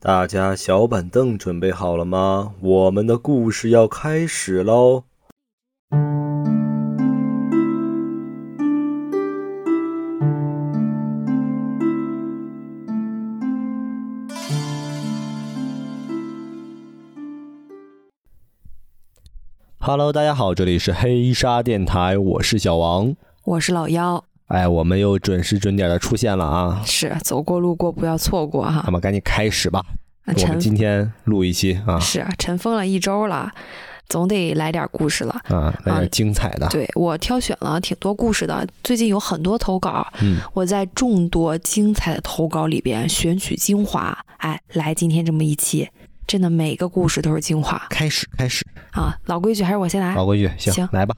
[0.00, 2.54] 大家小板凳准备好了吗？
[2.60, 5.02] 我们的故事要开始喽
[19.80, 24.27] ！Hello，大家好，这里是黑沙电台，我是小王，我是老妖。
[24.48, 26.82] 哎，我们又准时准点的出现了啊！
[26.84, 28.82] 是，走过路过不要错过哈。
[28.86, 29.84] 那么赶紧开始吧，
[30.26, 32.00] 我们今天录一期啊。
[32.00, 33.52] 是，尘封了一周了，
[34.08, 36.66] 总得来点故事了啊，来点精彩的。
[36.68, 45.86] 对我挑选了挺多故事的，最近有很多投稿，嗯，我在众多精彩的投稿里边选取精华，哎，来今天这么一期，
[46.26, 47.86] 真的每个故事都是精华。
[47.90, 50.14] 开始，开始啊，老规矩还是我先来。
[50.14, 51.14] 老规矩，行，来吧。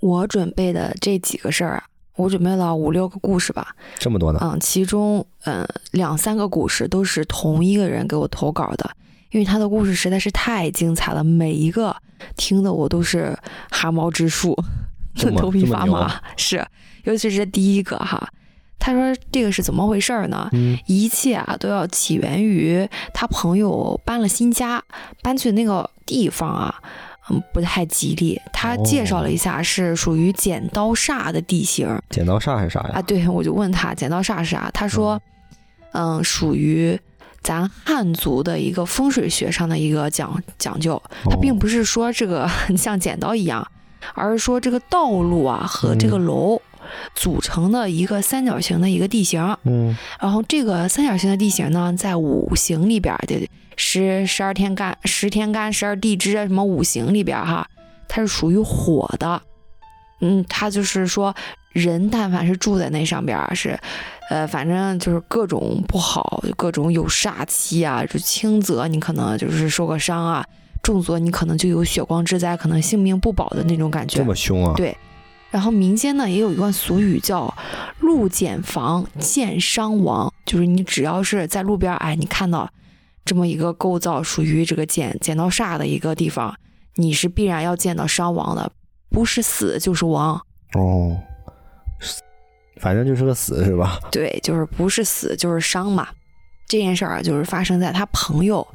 [0.00, 1.84] 我准备的这几个事儿啊，
[2.16, 4.38] 我准备了五六个故事吧，这么多呢？
[4.42, 8.90] 嗯，其中嗯两三个故事都是同一个人给我投稿的，
[9.30, 11.94] 因为他的故事实在是太精彩了，每一个
[12.36, 13.36] 听的我都是
[13.70, 14.56] 汗毛直竖，
[15.36, 16.20] 头皮发麻。
[16.36, 16.64] 是，
[17.04, 18.28] 尤其是第一个哈，
[18.78, 20.48] 他说这个是怎么回事儿呢？
[20.86, 24.82] 一切啊都要起源于他朋友搬了新家，
[25.22, 26.74] 搬去那个地方啊。
[27.30, 28.40] 嗯，不太吉利。
[28.52, 31.86] 他介绍了一下，是属于剪刀煞的地形。
[32.10, 32.92] 剪刀煞是啥呀？
[32.94, 35.20] 啊，对，我就问他剪刀煞是啥，他说，
[35.92, 36.98] 嗯，属于
[37.42, 41.00] 咱汉族的一个风水学上的一个讲讲究。
[41.24, 43.66] 他并不是说这个 像剪刀一样，
[44.14, 46.60] 而是说这个道路啊和这个楼
[47.14, 49.56] 组成的一个三角形的一个地形。
[49.64, 53.48] 嗯，然后这个三角形的地形呢，在五行里边的。
[53.80, 57.66] 十十二天干，十天干，十二地支啊什么五行里边哈，
[58.08, 59.40] 它是属于火的，
[60.20, 61.32] 嗯，它就是说
[61.72, 63.78] 人但凡是住在那上边是，
[64.30, 70.44] 呃，反正就是各种不好，各种有煞气啊，就轻则你可能就是受个伤啊，
[70.82, 74.18] 重则你可能就有血光之灾，可能性命不保的那种感觉。
[74.18, 74.74] 这么凶啊？
[74.76, 74.94] 对。
[75.50, 77.54] 然后民间呢也有一段俗语叫
[78.00, 82.68] “路剪房见伤亡”，就是你只要是在路边，哎，你看到。
[83.28, 86.56] 这么一个构造属于这个剪剪刀煞的一个地方，
[86.94, 88.72] 你是必然要见到伤亡的，
[89.10, 90.40] 不是死就是亡
[90.72, 91.14] 哦，
[92.80, 94.00] 反正就是个死是吧？
[94.10, 96.08] 对，就是不是死就是伤嘛。
[96.66, 98.66] 这件事儿就是发生在他朋友，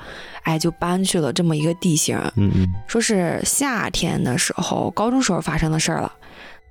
[0.44, 6.14] 哎，就搬去了这么一个地形，嗯嗯，说是夏天的时候，高中时候发生的事儿了。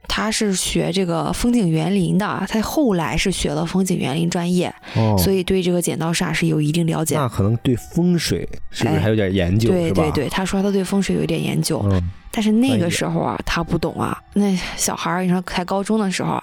[0.08, 4.72] 他是学这个风景园林的，他后来是学了风景园林专业，
[5.16, 7.14] 所以对这个剪刀煞是有一定了解。
[7.16, 9.70] 那可能对风水是不是还有点研究？
[9.70, 11.82] 对对对，他说他对风水有一点研究，
[12.30, 14.20] 但是那个时候啊，他不懂啊。
[14.34, 16.42] 那小孩儿，你说才高中的时候，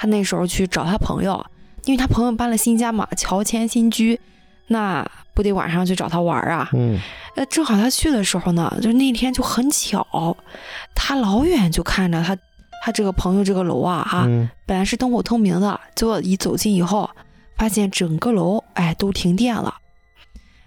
[0.00, 1.44] 他那时候去找他朋友，
[1.84, 4.18] 因为他朋友搬了新家嘛，乔迁新居，
[4.68, 6.68] 那不得晚上去找他玩啊？
[6.72, 6.98] 嗯，
[7.36, 10.36] 呃，正好他去的时候呢，就那天就很巧，
[10.96, 12.36] 他老远就看着他。
[12.84, 14.28] 他这个朋友这个楼啊，哈，
[14.66, 17.08] 本来是灯火通明的，结果一走近以后，
[17.56, 19.74] 发现整个楼哎都停电了。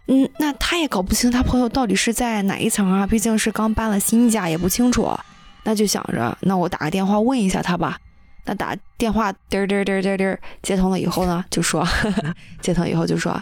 [0.07, 5.15] 嗯，那他也搞不清他朋友到底是在哪一层啊，毕竟是刚搬了新家，也不清楚。
[5.63, 7.99] 那就想着，那我打个电话问一下他吧。
[8.45, 11.87] 那打电话嘚儿嘚儿嘚儿滴儿接通了以后呢，就说
[12.61, 13.39] 接通以后就说，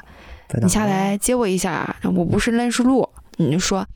[0.62, 3.08] 你下来接我一下，我不是认识路。
[3.38, 3.88] 你就说，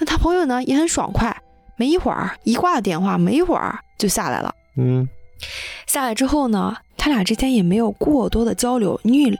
[0.00, 1.40] 那他朋友呢也很爽快。
[1.76, 4.54] 没一会儿，一挂电话，没一会儿就下来了。
[4.76, 5.08] 嗯，
[5.86, 8.98] 下来之后呢，他俩之间也没有过多的交流。
[9.04, 9.38] 因为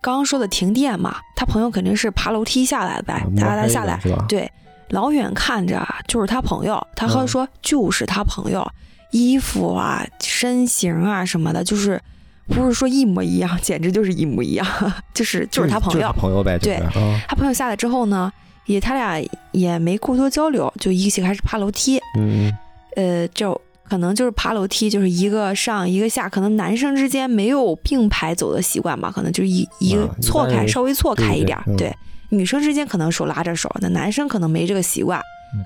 [0.00, 4.00] 刚刚说的停电嘛，他朋友肯定是爬楼梯下来的呗，哒哒下来。
[4.28, 4.50] 对，
[4.88, 8.66] 老远看着就是他朋友，他和说就是他朋友，
[9.10, 12.00] 衣服啊、身形啊什么的，就是
[12.48, 14.66] 不是说一模一样， 简直就是一模一样，
[15.12, 16.12] 就是就是他朋友。
[16.12, 16.58] 朋友呗。
[16.58, 16.80] 对，
[17.28, 18.32] 他朋友下来之后呢？
[18.66, 19.20] 也他俩
[19.50, 22.00] 也没过多交流，就一起开始爬楼梯。
[22.16, 22.56] 嗯，
[22.94, 23.60] 呃，就
[23.92, 31.58] 可能就是爬楼梯，就是一个上一个下，可能男生之间没有并排走的习惯吧，可能就一一个错开，稍微错开一点。
[31.76, 31.94] 对，
[32.30, 35.20] 女生之间可能手拉着手，那男生可能没这个习惯，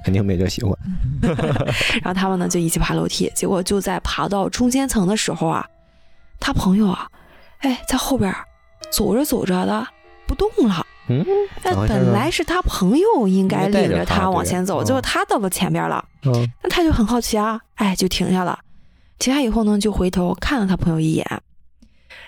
[0.05, 0.77] 肯定没这个习惯。
[2.03, 5.65] 然后他们呢就一起爬楼梯，结果就在爬到中间层的时候啊，
[6.41, 7.07] 他朋友啊，
[7.61, 8.35] 哎，在后边
[8.91, 9.87] 走着走着的
[10.27, 10.85] 不动了。
[11.09, 11.25] 嗯，
[11.63, 16.05] 那本来是他朋友应该领着他往前走，结果他到了前边了。
[16.25, 16.33] 嗯，
[16.63, 18.59] 那他就很好奇啊，哎，就停下了。
[19.19, 21.25] 停下以后呢，就回头看了他朋友一眼，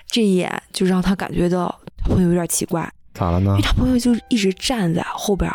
[0.07, 2.89] 这一眼就让他感觉到他朋友有点奇怪。
[3.13, 3.51] 咋了呢？
[3.51, 5.51] 因为他朋友就一直站在后边，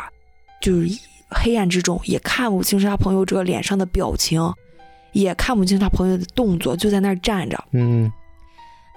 [0.61, 0.89] 就是
[1.31, 4.53] 黑暗之中，也看不清是他朋友这个脸上的表情，
[5.13, 7.59] 也看不清他朋友的动作，就在那儿站着。
[7.73, 8.13] 嗯，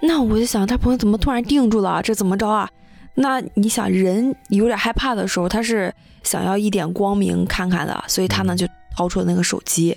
[0.02, 2.02] 那我就想，他朋友怎么突然定住了？
[2.02, 2.68] 这怎么着啊？
[3.20, 5.92] 那你想，人有点害怕的时候，他是
[6.22, 8.66] 想要一点光明看看的，所以他呢就
[8.96, 9.96] 掏出了那个手机。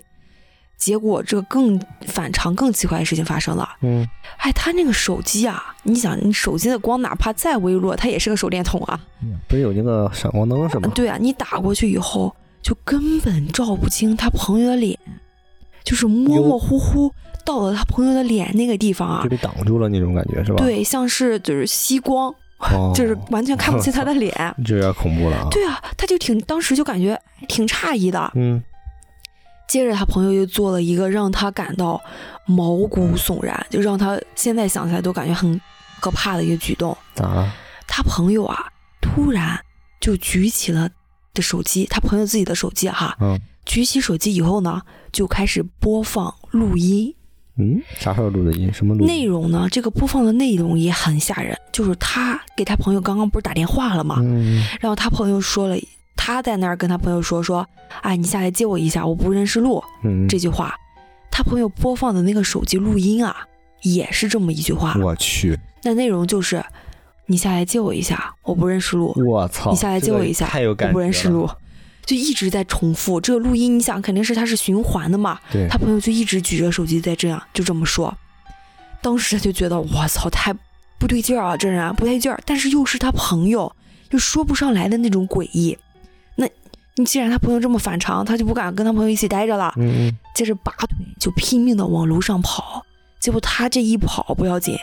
[0.76, 3.70] 结果这个更反常、更奇怪的事情发生了。
[3.82, 4.04] 嗯，
[4.38, 9.00] 哎，他那个手机啊，你想，你手机的光哪怕再微弱，它也是个手电筒啊。
[9.48, 10.92] 不是有那个闪光灯是吗？
[10.96, 14.98] 对啊，你打过去以后，就根本照不清他朋友的脸，
[15.84, 17.14] 就是模模糊糊
[17.46, 20.58] 到了他朋友的脸那个地方啊，就被挡住了那种感觉是吧？
[20.58, 22.34] 对，像是就是吸光，
[22.94, 24.32] 就是完全看不清他的脸，
[24.66, 25.48] 这有点恐怖了啊。
[25.52, 28.32] 对啊，他就挺当时就感觉挺诧异的。
[28.36, 28.64] 嗯。
[29.68, 32.02] 接着他朋友又做了一个让他感到
[32.46, 35.60] 毛骨悚然，就让他现在想起来都感觉很
[36.02, 36.98] 可怕的一个举动。
[37.16, 37.50] 咋了？
[37.88, 38.68] 他朋友啊，
[39.00, 39.58] 突然
[40.02, 40.90] 就举起了
[41.34, 44.82] 的手机，他朋友自己的手机哈，嗯，举起手机以后呢，
[45.14, 47.16] 就开始播放录音。
[47.58, 48.72] 嗯，啥时候录的音？
[48.74, 49.06] 什么录？
[49.06, 49.68] 内容呢？
[49.72, 54.18] 这个播放的内容也很吓人，就是他给他朋友刚刚不是打电话了吗？
[54.20, 55.76] 嗯，然后他朋友说了。
[56.24, 57.68] 他在那儿跟他朋友说说，
[58.04, 59.84] 哎，你下来接我一下，我不认识路。
[60.04, 60.76] 嗯，这句话，
[61.32, 63.36] 他朋友播放的那个手机录音啊，
[63.82, 64.96] 也是这么一句话。
[65.00, 66.64] 我去，那内容就是，
[67.26, 69.12] 你下来接我一下，我不认识路。
[69.26, 71.50] 我操，你下来接我一下，太有感觉我不认识路，
[72.12, 73.80] 就一直在重复这个录音。
[73.80, 75.40] 你想，肯定是他是循环的嘛。
[75.50, 78.14] 对，他朋友就一直举着手机在这样，就这么说。
[79.02, 80.54] 当时他就觉得，我操，太
[81.00, 83.74] 不对劲儿啊，这人不对劲儿，但是又是他朋友，
[84.10, 85.78] 又说不上来的那种诡异。
[86.36, 86.46] 那
[86.98, 89.74] 你既然他朋友这么反常，他就不敢跟他朋友一起待着了。
[89.78, 92.86] 嗯接着拔腿就拼命的往楼上跑。
[93.22, 94.76] 结果他这一跑不要紧，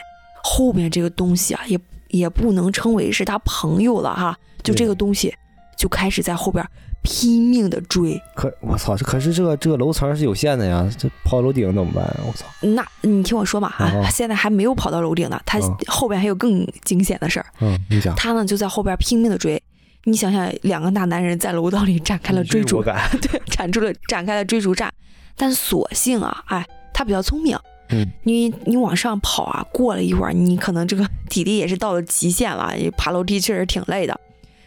[0.42, 1.78] 后面这个东西啊，也
[2.08, 4.38] 也不能称为是他朋友了哈。
[4.62, 5.34] 就这个东西
[5.76, 6.64] 就开始在后边
[7.02, 8.20] 拼命的追。
[8.34, 12.04] 可我操，这可是这个这个楼层是有限的呀，这跑楼顶怎么办？
[12.26, 12.46] 我操！
[12.60, 17.46] 那你听我说嘛啊， 现在还没有跑到楼顶呢，他后边还有更惊险的事儿。
[17.60, 18.14] 嗯，你讲。
[18.16, 19.62] 他呢就在后边拼命的追。
[20.04, 22.82] 你想想，两个大男人在楼道里展开了追逐，
[23.20, 24.92] 对，展出了展开了追逐战。
[25.36, 27.58] 但所幸啊，哎，他比较聪明。
[27.90, 34.18] 嗯，你你往上跑啊，过了一会儿，你可能这个体力也是到了极限了，爬楼梯确实挺累的，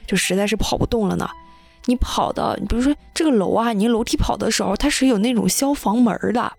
[0.05, 1.29] 就实在是跑不动了呢。
[1.85, 6.51] 你跑的，你比如说这个楼啊，你楼梯跑的时候，它是有那种消防门的，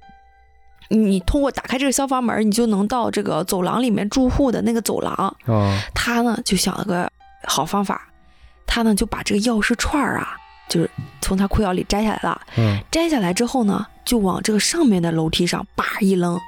[0.88, 5.14] 你通过打开这个消防门，你就能到这个走廊里面住户的那个走廊。
[5.46, 7.10] 啊，他呢就想了个
[7.44, 8.08] 好方法。
[8.66, 10.34] 他呢就把这个钥匙串儿啊，
[10.69, 10.88] 就是
[11.20, 12.40] 从他裤腰里摘下来了。
[12.56, 16.40] 嗯，摘下来之后呢，就往这个上面的楼梯上叭一扔，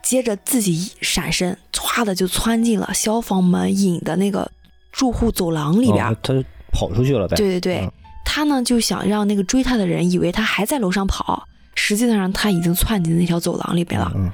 [0.00, 4.48] 接着自己闪身，歘的就窜进了消防门引的那个
[4.92, 6.16] 住户走廊里边。
[6.22, 7.36] 他就跑出去了呗。
[7.36, 7.90] 对对对，
[8.28, 11.46] 他呢就想让那个追他的人以为他还在楼上跑，
[11.76, 14.12] 实际上他已经窜进那条走廊里边了。
[14.14, 14.30] 嗯，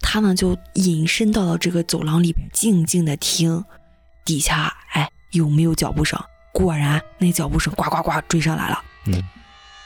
[0.00, 3.62] 他呢就隐身到了这个走廊里边，静静的听
[4.24, 6.18] 底下，哎，有没有脚步声？
[6.52, 8.82] 果然，那脚步声呱呱呱追上来了。
[9.04, 9.22] 嗯，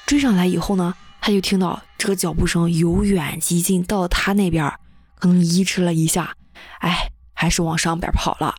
[0.06, 4.73] 追上来以后呢，他就听到这个脚步声由远及近，到了他那边，
[5.19, 6.35] 可能移迟了一下，
[6.79, 8.55] 哎，还是往上边跑了。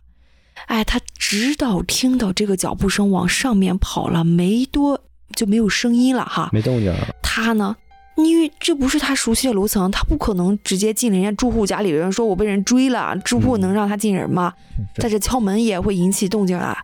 [0.66, 5.00] 哎，他直到听到这个脚步声往上面跑了没多
[5.34, 7.08] 就没有声音了哈，没动静了。
[7.22, 7.74] 他呢，
[8.16, 14.52] 因为这不是他熟悉的楼层，他不可能直接进人家住户家里人，说我被人追了，住户能让他进人吗？
[14.96, 16.76] 在这敲门也会引起动静啊。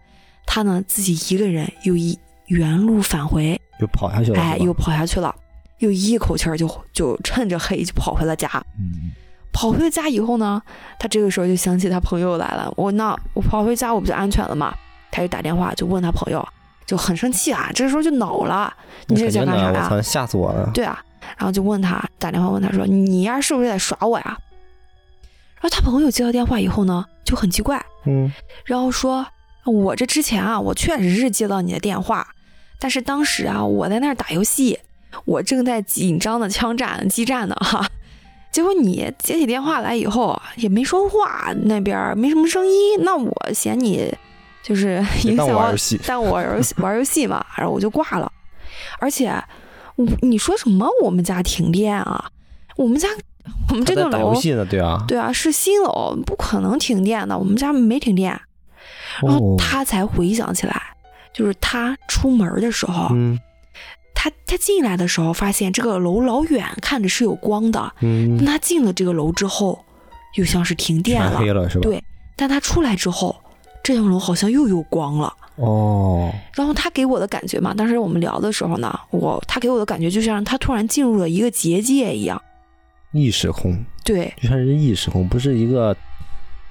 [0.46, 4.40] 他呢，自己一个人又一原路返回，又跑下去了。
[4.40, 5.34] 哎，又跑下去了，
[5.78, 8.50] 又一口气儿就就趁着黑就跑回了家。
[8.78, 9.12] 嗯，
[9.58, 10.62] 跑回了家以后呢，
[11.00, 12.72] 他这个时候就想起他朋友来了。
[12.76, 14.72] 我那我跑回家我不就安全了吗？
[15.10, 16.46] 他就打电话就问他朋友，
[16.86, 18.72] 就很生气啊，这时候就恼了。
[19.08, 20.00] 你这想干啥呀？
[20.00, 20.70] 吓死我了！
[20.72, 21.02] 对啊，
[21.36, 24.38] 然后就问他打电话问他说：“你呀是不是在耍我呀？”
[25.60, 28.32] 然后他朋友接到电话以后呢，就很奇怪，嗯，
[28.64, 29.26] 然后说。
[29.64, 32.26] 我这之前啊，我确实是接到你的电话，
[32.78, 34.78] 但是当时啊，我在那儿打游戏，
[35.26, 37.86] 我正在紧张的枪战激战呢哈。
[38.58, 44.12] 结果你接起电话来以后也没说话，那边没什么声音，那我嫌你
[44.64, 45.72] 就是影响我，
[46.04, 48.32] 但我玩玩游戏嘛，然后我就挂了。
[48.98, 49.32] 而且，
[49.94, 50.88] 我你说什么？
[51.04, 52.32] 我们家停电啊？
[52.74, 53.06] 我们家
[53.70, 54.34] 我们这栋楼
[54.64, 58.40] 对啊，对啊，是新楼，不可能停电的，我们家没停电。
[59.22, 60.82] 然后他才回想起来，
[61.32, 63.38] 就是他出门的时候，嗯，
[64.20, 69.78] 他他进来的时候发现这个楼老远看着是有光的，嗯，他进了这个楼之后，
[70.34, 71.82] 又像是停电了，黑了是吧？
[71.82, 72.02] 对，
[72.34, 73.36] 但他出来之后，
[73.80, 76.34] 这栋楼好像又有光了，哦。
[76.52, 82.42] 然后他给我的感觉嘛，当时我们聊的时候呢，我他给我的感觉就像他突然进入了一个结界一样，
[83.12, 85.96] 异时空，对，就像是异时空，不是一个。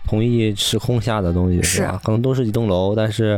[0.10, 2.00] 同一时空下的东西，是吧？
[2.02, 3.38] 可能都是一栋楼，但是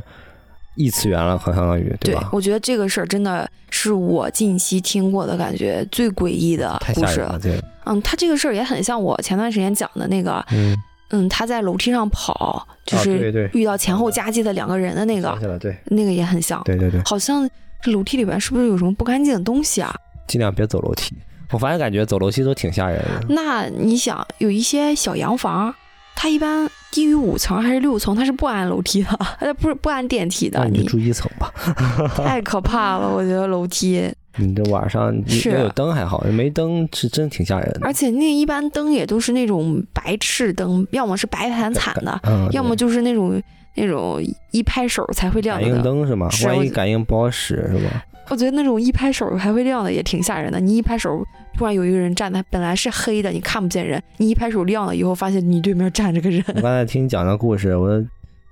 [0.80, 2.30] 异次元了，相当于对吧？
[2.32, 7.20] 我觉得这个事儿真的是我近期听过的感觉最诡异的故事。
[7.20, 7.38] 了，
[7.84, 10.74] 嗯，他这个事儿也很像我前段时间讲的那个，嗯
[11.10, 17.50] 嗯，他在楼梯上跑，就是遇到前后夹击的两个人的那个，对，那个也很像，对对对，好像
[17.82, 19.94] 这楼梯里边是不是有什么不干净的东西啊？
[20.28, 21.14] 尽量别走楼梯。
[21.52, 23.26] 我反正感觉走楼梯都挺吓人的。
[23.30, 25.74] 那你想，有一些小洋房，
[26.22, 30.68] 它一般低于五层还是六层，它是不安楼梯的，它不是不安电梯的。
[30.68, 31.50] 你住一层吧。
[32.14, 34.14] 太可怕了，我觉得楼梯。
[34.36, 37.80] 你这晚上没有灯还好，没灯是真挺吓人的。
[37.84, 42.20] 而且那一般灯也都是那种白炽灯，要么是白惨惨的，
[42.52, 43.42] 要么就是那种
[43.78, 44.22] 那种
[44.52, 45.66] 一拍手才会亮的。
[45.66, 46.28] 感应灯是吗？
[46.46, 48.04] 万一感应不好使是吧？
[48.28, 50.60] 我觉得那种一拍手还会亮的也挺吓人的。
[50.60, 51.26] 你一拍手，
[51.60, 54.02] 突然有一个人站在，本来是黑的，你看不见人。
[54.16, 56.42] 你一拍手亮了以后，发现你对面站着个人。
[56.56, 58.02] 我刚才听你讲的故事，我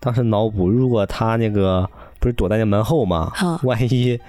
[0.01, 3.31] 当时脑补，如果他那个不是躲在那门后吗？
[3.63, 4.19] 万一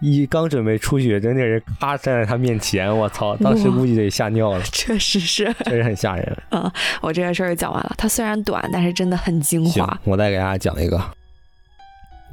[0.00, 3.36] 一刚准备出去，人那人咔站在他面前，我操！
[3.36, 4.60] 当时估计得吓尿了。
[4.72, 6.36] 确实是，确实很吓人。
[6.48, 7.94] 啊，我这个事儿讲完了。
[7.96, 9.96] 它虽然短，但是真的很精华。
[10.02, 11.00] 我再给大家讲一个。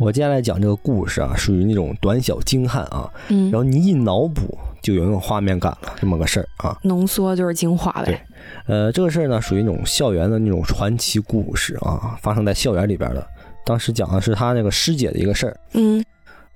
[0.01, 8.05] 我接下来讲这个故事啊，属于那种短小精悍啊，嗯，然后你一脑补就有那种画面感了，这么个事儿啊，浓缩就是精华呗。
[8.05, 8.21] 对，
[8.65, 13.23] 呃，这个事儿呢，属于那种校园的那种传奇故事啊，发生在校园里边的。
[13.63, 16.03] 当时讲的是他那个师姐的一个事儿，嗯，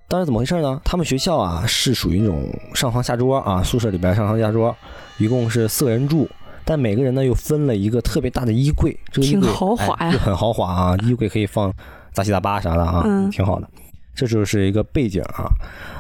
[0.08, 0.82] 当时怎么回事呢？
[0.84, 4.76] 他们学校啊是属于那种上床下桌啊，宿舍里边上床下桌，
[5.20, 6.28] 一共是四个人住，
[6.66, 11.72] 但每个人呢又分了一个特别大的衣柜，这个衣柜豪华呀，就很豪华啊，衣柜可以放。
[12.16, 13.70] 杂七杂八啥的啊，挺好的，
[14.16, 15.52] 这就是一个背景啊。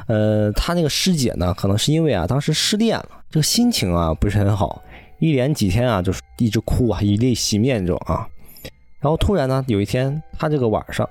[0.07, 4.81] 呃，他那个师姐呢，可能是因为啊，当时失恋了，这个心情啊不是很好，
[5.19, 8.27] 一连几天啊就是一直哭啊，以泪洗面这种啊。
[8.99, 11.07] 然后突然呢，有一天他这个晚上，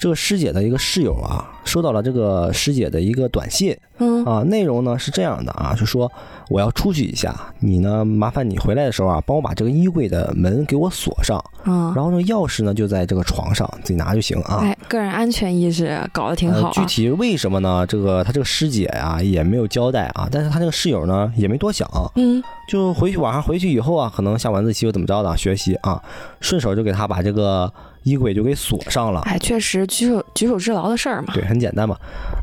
[0.00, 6.10] 这个师姐的一个室友啊，收到了这个师姐的一个短信，嗯啊，内容呢是这样的啊，就说
[6.48, 14.60] 我要出去一下，你呢麻烦你回来的时候啊，帮我把这个衣柜的门给我锁上，嗯，然后这个钥匙呢就在这个床上，自己拿就行啊。
[14.62, 16.70] 哎，个人安全意识搞得挺好。
[16.70, 17.86] 具体为什么呢？
[17.86, 26.02] 这个他这个师姐啊也没有交代啊，但是他这个室友呢也没多想，嗯，就回去晚上回去以后啊，可能下晚自习又怎么着的学习啊，
[26.40, 27.70] 顺手就给他把这个。
[28.02, 31.32] 衣柜就给锁上了，哎，确实举手举手之劳的事儿嘛。
[31.34, 31.96] 对，很简单嘛。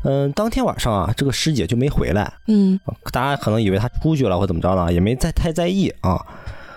[0.04, 2.32] 嗯，当天晚上啊，这个师姐就没回来。
[2.46, 2.78] 嗯，
[3.12, 6.24] 大家可能以为她出去了或怎么着呢，也没再太在意啊。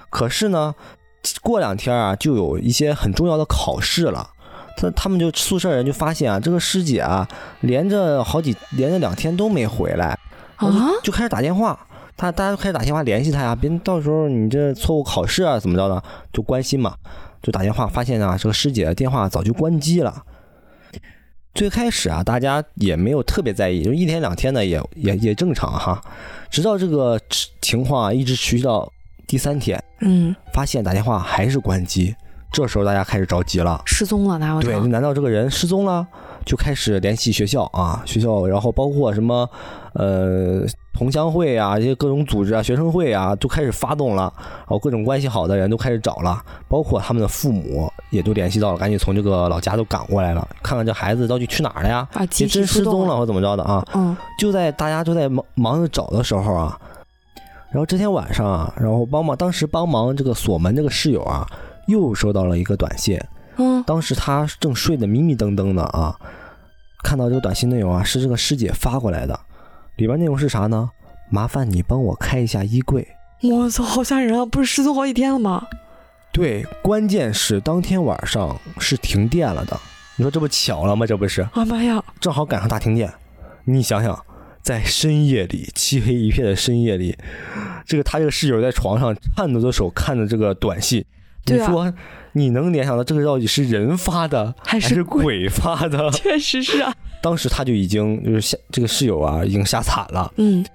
[0.09, 0.73] 可是呢，
[1.41, 4.27] 过两天啊，就有一些很重要的考试了。
[4.77, 7.27] 他他们就宿舍人就发现啊，这个师姐啊，
[7.59, 10.17] 连着好几连着两天都没回来，
[10.55, 10.71] 啊，
[11.03, 11.79] 就开始打电话。
[12.17, 16.95] 他大家都开始打电话联系他呀，别到时候你这错误考试啊怎么着的，就关心嘛。
[17.41, 20.23] 就打电话发现啊，这个师姐的电话早就关机了。
[21.53, 26.01] 最开始啊，大家也没有特别在意，就一天两天的也也也正常哈。
[26.49, 27.19] 直到这个
[27.59, 28.89] 情况啊一直持续到
[29.27, 32.15] 第三天，嗯，发现打电话还是关机，
[32.53, 34.79] 这时候大家开始着急了，失踪了，哪有对？
[34.87, 36.07] 难道这个人失踪了？
[36.45, 39.49] 就开始联系学校啊，学校，然后包括什么，
[39.93, 52.07] 呃，同乡会啊，一些各种组织啊，学生会啊，都开始发动了，然后各种关系好的人都开始找了，包括他们的父母也都联系到了，赶紧从这个老家都赶过来了，看看这孩子到底去哪儿了呀？
[52.13, 53.85] 啊，真失踪了或怎么着的啊？
[53.93, 56.79] 嗯，就在大家都在忙忙着找的时候啊，
[57.69, 61.45] 然后这天晚上啊，然后帮忙当时帮忙这个锁门这个室友啊，
[61.87, 63.19] 又收到了一个短信。
[63.57, 66.15] 嗯，当时他正睡得迷迷瞪瞪的啊，
[67.03, 69.39] 看到这个短信内容啊，是这个师姐发过来的，
[69.97, 70.89] 里边内容是啥呢？
[71.29, 73.07] 麻烦你帮我开一下衣柜。
[73.41, 74.45] 我操，好吓人啊！
[74.45, 75.65] 不是失踪好几天了吗？
[76.31, 79.79] 对，关键是当天晚上是停电了的。
[80.15, 81.05] 你说这不巧了吗？
[81.05, 81.41] 这不是？
[81.53, 82.03] 啊妈呀！
[82.19, 83.11] 正好赶上大停电。
[83.65, 84.23] 你想想，
[84.61, 87.17] 在深夜里，漆黑一片的深夜里，
[87.85, 91.03] 这个他这个室友在床上颤抖的手看着这个短信，
[91.45, 91.93] 你说？
[92.33, 96.09] 你能联想到这个到底是人发的还是鬼发的？
[96.15, 96.93] 确实是啊。
[97.21, 100.31] 当时他就已经就是吓这个室友啊，已经吓惨了。
[100.37, 100.65] 嗯，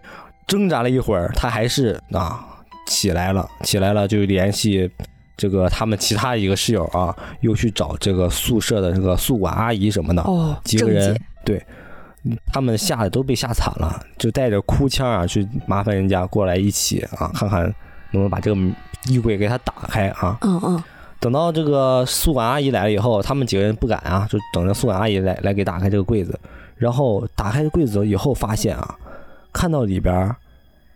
[0.46, 2.44] 挣扎了一会儿，他还是啊
[2.86, 4.90] 起来了，起来了就联系
[5.34, 10.20] 这个他们其他一个室友啊，又去找这个宿舍的这个宿管阿姨什么的。
[10.24, 11.64] 哦，几个人对，
[12.52, 17.62] 他们吓得都被吓惨了，就带着哭腔啊去麻烦人家过来一起啊，看看
[18.10, 18.60] 能不能把这个
[19.08, 20.38] 衣柜给他打开啊。
[20.42, 20.82] 嗯嗯。
[21.18, 26.38] 等到这个宿管阿姨来了以后，他们几个人不敢啊，就等着宿管阿姨来来给打开这个柜子。
[26.76, 28.94] 然后打开柜子以后，发现啊，
[29.50, 30.30] 看到里边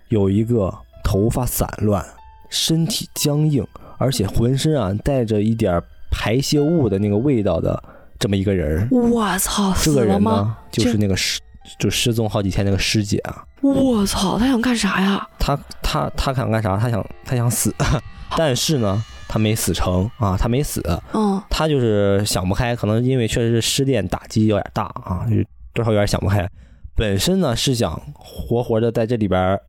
[0.08, 2.04] 有一个头发散乱、
[2.50, 7.82] 身体僵硬，而且浑身啊带着一点排泄物的那个味道的
[8.18, 8.86] 这么一个人。
[8.90, 11.40] 我操，这个人呢，就是那个失
[11.78, 13.44] 就失踪好几天那个师姐啊。
[13.60, 15.26] 我操，他想干啥呀？
[15.38, 16.76] 他他他想干啥？
[16.76, 17.74] 他想他想死，
[18.36, 20.82] 但是呢，他没死成啊，他没死。
[21.12, 25.36] 嗯，他就是想不开，可能因为确实是失恋打击有点大啊，就
[25.72, 26.48] 多少有点想不开。
[26.94, 29.60] 本身呢是想活活的在这里边。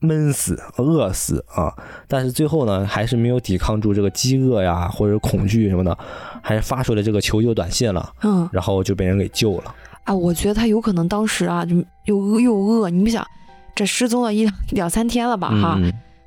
[0.00, 1.72] 闷死、饿死啊！
[2.06, 5.96] 但是最后呢，还是没有抵抗住这个饥饿呀，或者恐惧什么的，
[6.42, 8.12] 还是发出了这个求救短信了。
[8.22, 9.74] 嗯，然后就被人给救了。
[10.04, 12.88] 啊，我觉得他有可能当时啊，就又又饿。
[12.88, 13.26] 你们想，
[13.74, 15.48] 这失踪了一两三天了吧？
[15.48, 15.78] 哈，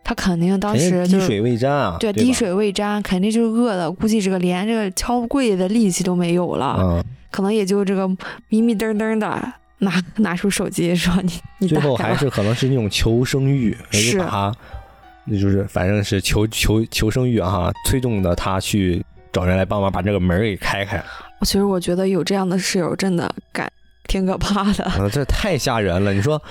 [0.04, 1.98] 他肯定当时滴水未沾啊。
[2.00, 3.92] 对，滴水未沾，肯定就是饿的。
[3.92, 6.78] 估计这个连这个敲柜的力气都没有了。
[6.80, 8.08] 嗯，可能也就这个
[8.50, 9.54] 迷迷瞪瞪的。
[9.80, 14.52] 拿拿出手机说你你最后还是可能是那种求生欲， 是他，
[15.24, 20.98] 那就是反正是求求求生欲啊，推动的他去找人来帮忙把这个门给开开。
[21.42, 23.72] 其实我觉得有这样的室友真的感
[24.08, 26.14] 挺可怕的，这太吓人了。
[26.14, 26.42] 你说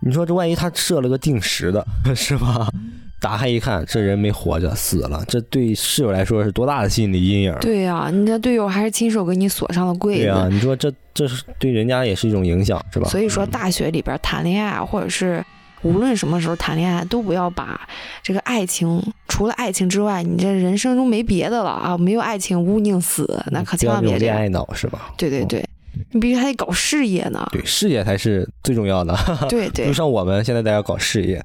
[0.00, 2.68] 你说这万一他设了个定时的， 是吧？
[3.20, 5.22] 打开一看，这人没活着，死了。
[5.28, 7.54] 这对室友来说是多大的心理阴影？
[7.60, 10.22] 对呀，你的队友还是亲手给你锁上了柜子。
[10.22, 13.06] 对呀，你说这这是对人家也是一种影响，是吧？
[13.10, 15.44] 所以说，大学里边谈恋爱，或者是
[15.82, 17.80] 无论什么时候谈恋爱，都不要把
[18.22, 21.96] 这个爱情，除了爱情之外，你这人生中没别的了啊！
[21.96, 25.12] 没有爱情，勿宁死，那可千万别恋爱脑，是吧？
[25.16, 25.66] 对对对，
[26.12, 27.48] 你必须还得搞事业呢。
[27.50, 29.16] 对，事业才是最重要的。
[29.48, 31.42] 对对，就像我们现在在要搞事业。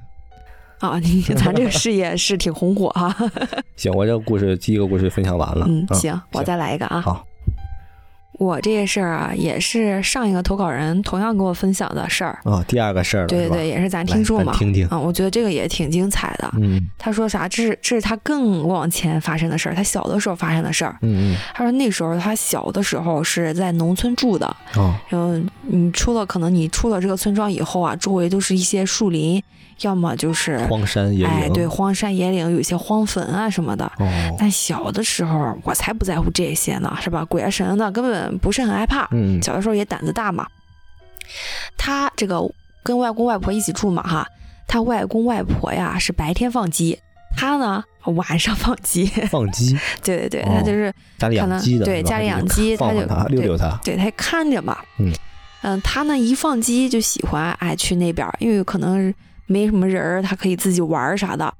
[0.80, 3.16] 啊，你咱这个事业是挺红火哈。
[3.76, 5.64] 行，我这个故事第一个故事分享完了。
[5.66, 7.00] 嗯，行，我再来一个啊。
[7.00, 7.26] 好。
[8.38, 12.62] 我这个事儿啊，也是上一个投稿人同样给我分享的事儿啊。
[12.68, 14.52] 第二个事儿，对对对，也是咱听众嘛。
[14.54, 16.50] 听听啊，我觉得这个也挺精彩的。
[16.60, 16.86] 嗯。
[16.98, 17.48] 他说啥？
[17.48, 20.96] 这是这是他更往前发生的事儿，他小的时候发生的事儿。
[21.00, 21.36] 嗯嗯。
[21.54, 24.46] 他说那时候他小的时候是在农村住的。
[24.74, 24.94] 哦。
[25.08, 29.42] 然后你出了，可能你出了这个村庄以后啊，周围都是一些树林。
[29.82, 33.84] 要么就是荒山野岭，哎，对，荒山野岭有一些荒坟啊什么的。
[33.98, 34.36] 哦。
[34.38, 37.22] 但小的时候我才不在乎这些呢，是吧？
[37.26, 39.06] 鬼啊神的根本不是很害怕。
[39.10, 39.42] 嗯。
[39.42, 40.46] 小的时候也胆子大嘛。
[41.76, 42.40] 他这个
[42.82, 44.26] 跟外公外婆一起住嘛，哈。
[44.66, 46.98] 他外公外婆呀是白天放鸡，
[47.36, 49.04] 他呢晚上放鸡。
[49.28, 49.76] 放鸡。
[50.02, 51.84] 对对对，他就是家里养鸡的。
[51.84, 53.78] 对，家里养鸡，他就溜溜他。
[53.84, 54.78] 对他看着嘛。
[54.98, 55.12] 嗯。
[55.62, 59.12] 嗯，他呢一放鸡就喜欢哎去那边，因为可能。
[59.46, 61.52] 没什么人儿，他可以自己玩啥的。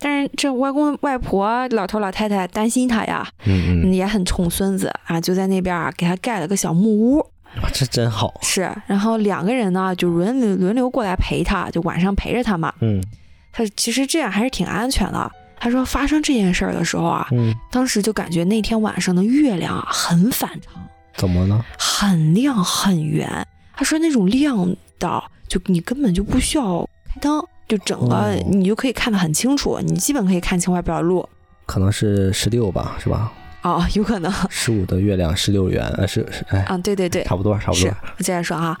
[0.00, 7.26] 但是这外公外婆、老头老太太担心他呀，嗯也很宠孙子啊，就在那边啊给他盖了个小木屋。
[7.72, 8.38] 这真好。
[8.42, 12.72] 是，然后两个人呢就轮流轮流过来陪他，就晚上陪着他嘛。
[12.80, 13.02] 嗯，
[13.50, 15.32] 他其实这样还是挺安全的。
[15.58, 20.74] 他说发生这件事儿的时候啊，嗯，当时就感觉那天晚上的月亮很反常。
[21.16, 21.64] 怎么呢？
[21.76, 23.44] 很亮很圆。
[23.74, 26.88] 他说那种亮到，就你根本就不需要。
[27.18, 31.28] 灯就整个你就可以看得很清楚，你基本可以看清外边的路。
[31.66, 33.30] 可能是十六吧，是吧？
[33.62, 34.32] 哦，有可能。
[34.48, 37.90] 十五的月亮十六圆，呃，是是，哎，啊，对对对，差不多差不多。
[38.16, 38.74] 我接着说啊，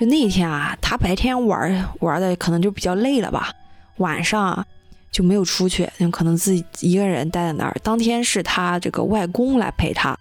[0.00, 3.52] 就那一天啊，他白天玩玩的可能就比较累了吧，
[3.98, 4.66] 晚上
[5.12, 7.76] 就没有出去，就可能自己一个人待在那儿。
[7.82, 10.18] 当天是他这个外公来陪他，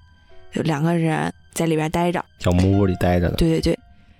[0.53, 3.35] 就两个人在里边待着，小木屋里待着的。
[3.37, 3.79] 对对对，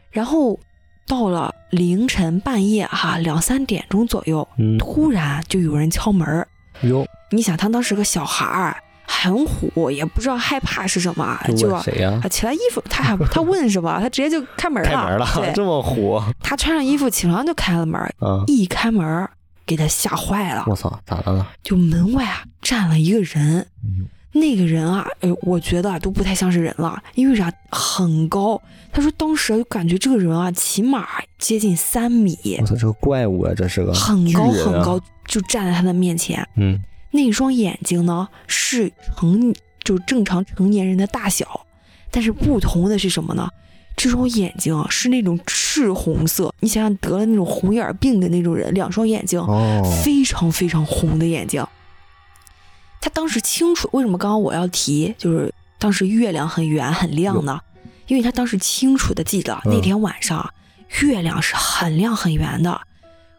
[0.10, 0.60] 然后。
[1.08, 4.48] 到了凌晨半夜哈两三点钟左右，
[4.80, 6.48] 突然就有人敲门儿。
[6.82, 12.22] 哟，你想他当时个小孩儿很虎，也不知道害怕是什么，就谁呀？
[12.30, 14.00] 起来衣服，他还 他问什么？
[14.00, 14.90] 他直接就开门了。
[14.90, 16.22] 开门了，这么虎。
[16.42, 18.00] 他穿上衣服，起床就开了门。
[18.48, 19.28] 一开门
[19.66, 20.64] 给他吓坏了。
[20.68, 21.46] 我操，咋的了？
[21.62, 23.68] 就门外啊站了一个人。
[24.34, 27.52] 那个人啊，哎，我觉得啊都不太像是人了，因为啥？
[27.70, 28.62] 很高。
[28.92, 32.38] 他说当时就感觉这个人啊，起码接近三米。
[32.60, 36.46] 我操，这个怪物啊，这是个很高很高，就站在他的面前。
[36.58, 36.78] 嗯，
[37.12, 41.66] 那双眼睛呢是成就正常成年人的大小，
[42.10, 43.50] 但是不同的是什么呢？
[43.96, 46.54] 这双眼睛是那种赤红色。
[46.60, 49.42] 你想想，得了那种红眼病的那种人，两双眼睛
[50.04, 51.64] 非常非常红的眼睛。
[53.02, 57.60] 他当时清楚为什么刚刚我要提，就是当时月亮很圆很亮呢？
[58.06, 60.54] 因为他当时清楚的记得那天晚上
[61.02, 62.80] 月亮是很亮很圆的。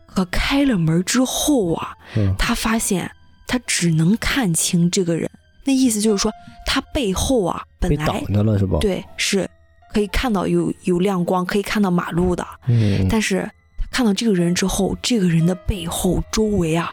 [0.07, 1.97] 可开了门之后啊，
[2.37, 3.11] 他发现
[3.47, 5.31] 他只能看清这个人，
[5.65, 6.31] 那意思就是说
[6.67, 8.79] 他背后啊本来挡着了是不？
[8.79, 9.49] 对，是
[9.95, 12.47] 可以看到有有亮光，可以看到马路的。
[12.67, 13.49] 嗯，但是
[13.79, 16.93] 他看到这个人之后，这个人的背后周围啊。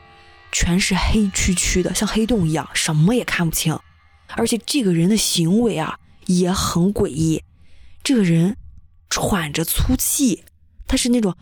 [0.51, 3.77] 全是黑黢黢的，像黑洞一样，什么也看不清。
[4.35, 7.43] 而且这个人的行为啊也很诡异，
[8.03, 8.55] 这个人
[9.09, 10.43] 喘着粗气，
[10.88, 11.35] 他是那种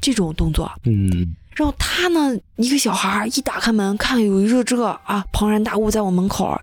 [0.00, 0.70] 这种动作。
[0.84, 1.34] 嗯。
[1.54, 6.60] 然后他呢，一个小孩一打开门，看有一个这个啊庞然大物在我门口，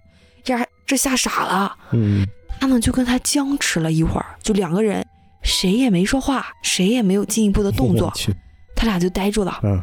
[0.48, 1.78] 呀，这吓傻了。
[1.92, 2.28] 嗯。
[2.60, 5.04] 他呢就跟他僵持了一会儿，就两个人
[5.42, 8.14] 谁也没说话，谁也没有进一步的动作，
[8.76, 9.60] 他俩就呆住了。
[9.64, 9.82] 嗯。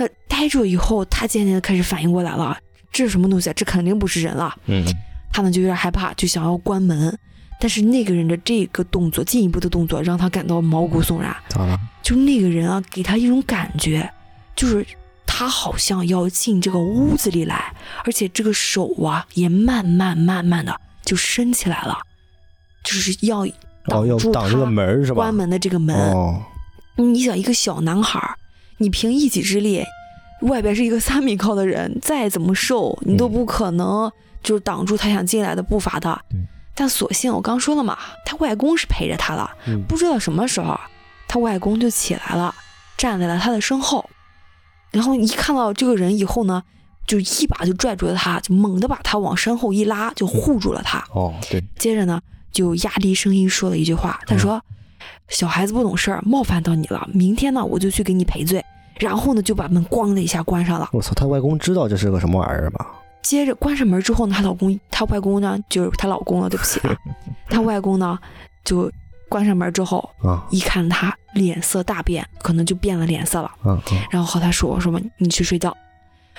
[0.00, 2.56] 那呆住以后，他渐渐的开始反应过来了。
[2.90, 3.52] 这是什么东西啊？
[3.54, 4.56] 这肯定不是人了。
[4.64, 4.82] 嗯，
[5.30, 7.16] 他呢就有点害怕，就想要关门。
[7.60, 11.36] 但是那个人的这个动作，进一步的动作，让他感到毛骨悚然。
[11.48, 11.78] 咋了？
[12.02, 14.10] 就那个人啊，给他一种感觉，
[14.56, 14.84] 就是
[15.26, 17.74] 他好像要进这个屋子里来，
[18.06, 21.98] 而且这个手啊，也慢慢慢慢的就伸起来了，
[22.82, 23.46] 就是要
[23.84, 25.16] 挡住挡这个门是吧？
[25.16, 25.94] 关门的这个门。
[26.12, 26.42] 哦，
[26.96, 28.18] 你想一个小男孩，
[28.80, 29.84] 你凭一己之力。
[30.42, 34.10] 外边是一个三米高的人，再怎么瘦，你都不可能
[34.42, 36.18] 就是挡住他想进来的步伐的。
[36.74, 39.50] 但所幸我刚说了嘛，他外公是陪着他了。
[39.86, 40.80] 不知道什么时候，
[41.28, 42.54] 他外公就起来了，
[42.96, 44.08] 站在了他的身后。
[44.90, 46.62] 然后一看到这个人以后呢，
[47.06, 51.04] 就一把就拽住了他，就猛地把他往身后一拉，就护住了他。
[51.12, 51.62] 哦，对。
[51.78, 52.18] 接着呢，
[52.50, 54.64] 就压低声音说了一句话，他说
[55.28, 58.64] ：“小孩子不懂事儿，冒犯到你了，明天呢，我就去给你赔罪。”
[58.98, 60.88] 然后呢，就把门咣的一下关上了。
[60.92, 62.86] 我操，他外公知道这是个什么玩意儿吧？
[63.22, 66.96] 接着关上门之后呢，她老公，她外公呢，就是她老公了，对不起啊。
[67.48, 68.18] 她外公呢，
[68.64, 68.90] 就
[69.28, 73.50] 关上门之后啊，一看她脸色大变，可能就变了脸色了。
[74.10, 75.00] 然后和她说：“什么？
[75.18, 75.74] 你去睡觉。”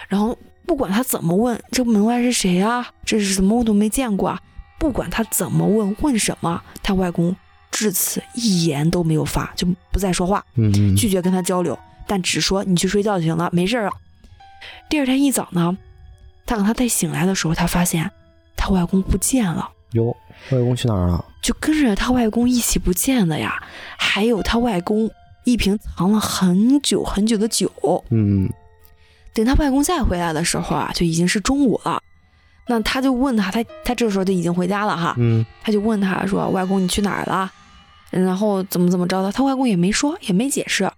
[0.07, 2.87] 然后不管他怎么问，这门外是谁啊？
[3.05, 3.57] 这是什么？
[3.57, 4.39] 我都没见过啊！
[4.79, 7.35] 不管他怎么问，问什么，他外公
[7.71, 11.77] 至此一言都没有发，就不再说话，嗯，拒绝跟他交流。
[12.05, 13.91] 但只说你去睡觉就行了，没事了。
[14.89, 15.77] 第二天一早呢，
[16.45, 18.11] 他等他再醒来的时候，他发现
[18.57, 19.69] 他外公不见了。
[19.93, 20.15] 哟，
[20.51, 21.25] 外公去哪儿了？
[21.41, 23.63] 就跟着他外公一起不见的呀。
[23.97, 25.09] 还有他外公
[25.45, 27.71] 一瓶藏了很久很久的酒。
[28.09, 28.49] 嗯。
[29.33, 32.01] 等他外公再回来的时候啊，就已经是中午了。
[32.67, 35.15] 那他就问他，他他这时候就已经回家了哈。
[35.17, 35.45] 嗯。
[35.63, 37.51] 他就问他说：“外公，你去哪儿了？
[38.11, 40.91] 然后怎么怎么着的？”他外公也没说，也没解释。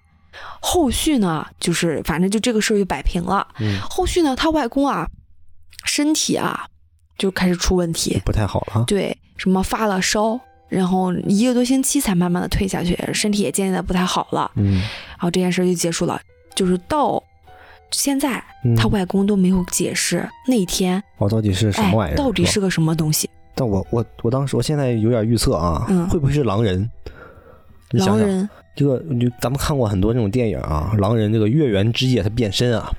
[0.59, 3.47] 后续呢，就是反正就这个事儿就摆平了。
[3.59, 5.07] 嗯，后续呢，他外公啊，
[5.85, 6.65] 身体啊
[7.17, 8.83] 就开始出问题，不太好了。
[8.87, 14.49] 对，什么发了烧，然后一个多星期才慢慢的退下去，身体也渐渐的不太好了。
[14.55, 16.19] 嗯，然后这件事就结束了。
[16.55, 17.21] 就是到
[17.91, 18.43] 现在，
[18.75, 23.29] 他外公都没有解释那天哦到底是什么玩意儿，到底是个什么东西。
[23.55, 26.89] 但我我我当时我现在有点预测啊，会不会是狼人？
[27.91, 28.49] 狼人。
[28.75, 32.91] 这个你咱们看过很多这种电影啊，狼人这个月圆之夜他变身啊，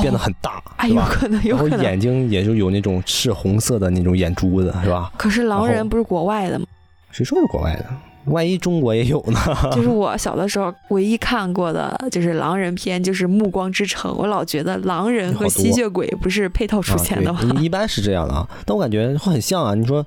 [0.00, 1.70] 变得很大，有可能，有可能。
[1.72, 5.12] 然后眼睛也就有那种赤红色的那种眼珠子，是吧？
[5.18, 6.66] 可是狼人不是国外的吗？
[7.10, 7.86] 谁说是国外的？
[8.30, 9.38] 万一中国也有呢？
[9.72, 14.12] 就是我小的时候唯一看过的就是狼人片，就是《暮光之城》。
[14.14, 17.40] 我老觉得狼人和吸血鬼不是配套出现的吗？
[17.60, 19.74] 一般是这样的啊，但我感觉很像啊。
[19.74, 20.04] 你说，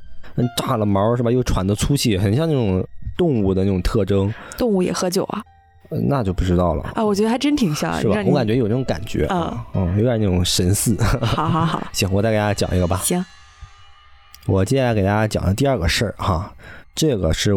[0.57, 1.31] 炸了毛是吧？
[1.31, 2.85] 又喘的粗气，很像那种。
[3.17, 5.43] 动物的那种特征，动物也喝酒啊？
[6.09, 7.05] 那就不知道了啊。
[7.05, 8.23] 我觉得还真挺像，是吧？
[8.25, 10.95] 我感觉有那种感觉啊，嗯，有点那种神似。
[11.21, 12.97] 好好好，行，我再给大家讲一个吧。
[13.03, 13.23] 行，
[14.47, 16.51] 我接下来给大家讲的第二个事儿哈，
[16.95, 17.51] 这个是。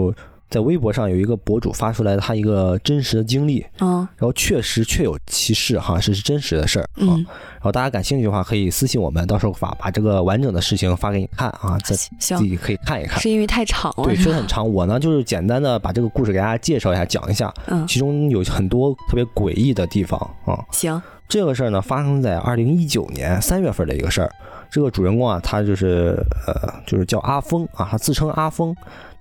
[0.54, 13.20] 在微博上有一个博主发出来他一个真实的经历，嗯，然后确实确有其事哈，是是真实的事儿，嗯，然后大家感兴趣的话可以私信我们，到时候发把这个完整的事情发给你看啊，再自己可以看一看。
[13.20, 14.64] 是因为太长了，对，确实很长。
[14.72, 20.64] 我呢就是简单的把这个故事给大家介绍一下，讲一下，嗯，其中有很多特别诡异的地方啊。
[20.70, 24.30] 行，这个事儿呢发生在二零一九年三月份的一个事儿，
[24.70, 28.72] 这个主人公啊他就是呃就是叫阿峰啊，他自称阿峰。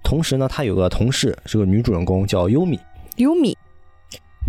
[0.04, 2.78] 同时呢，他有个同事是个女主人公，叫优米。
[3.16, 3.58] 优米，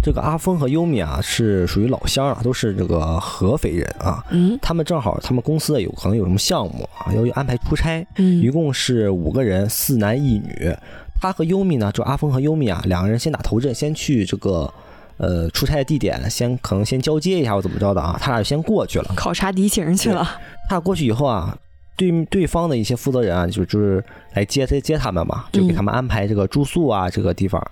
[0.02, 4.24] 这个阿峰和优米啊，是属于老乡啊，都是这个合肥人啊。
[4.30, 4.58] 嗯。
[4.60, 8.06] 他们正好，他们公司有可能有什么项目啊，要安排出差。
[8.16, 8.42] 嗯。
[8.42, 10.74] 一共是五个人，四男一女。
[11.20, 14.70] 他和优米呢，就阿峰和优米啊，两个人先打头阵，先去这个
[15.18, 18.18] 呃出差的地点，先可能先交接一下或怎么着的啊。
[18.20, 20.26] 他俩就先过去了，考察敌情去了。
[20.68, 21.56] 他过去以后啊。
[21.96, 24.02] 对对方的一些负责人啊，就就是
[24.34, 27.62] 来接接接他们嘛，就给他们安排这个住宿啊，这个地方，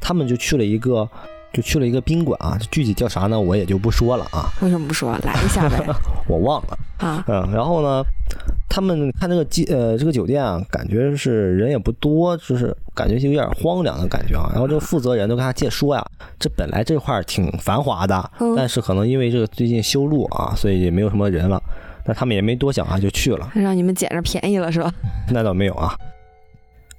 [0.00, 1.08] 他们就去了一个，
[1.52, 4.48] 就去了一个宾馆啊，具体叫啥呢，我也就不说了啊。
[4.62, 5.12] 为什么不说？
[5.24, 5.84] 来一下呗。
[6.26, 7.22] 我忘了啊。
[7.28, 8.02] 嗯，然后呢，
[8.68, 14.48] 他们看这个机呃这个酒店啊，感觉是人也不多，就是感觉就有点荒凉的感觉啊。
[14.52, 16.02] 然后这个负责人都跟他借说呀，
[16.38, 21.62] 这本来这块儿挺繁华的，但是可能因为这个最近修路啊，所以也没有什么人了。
[22.06, 23.50] 那他们也没多想啊，就去了。
[23.54, 24.92] 让你们捡着便宜了是吧？
[25.30, 25.94] 那倒没有啊。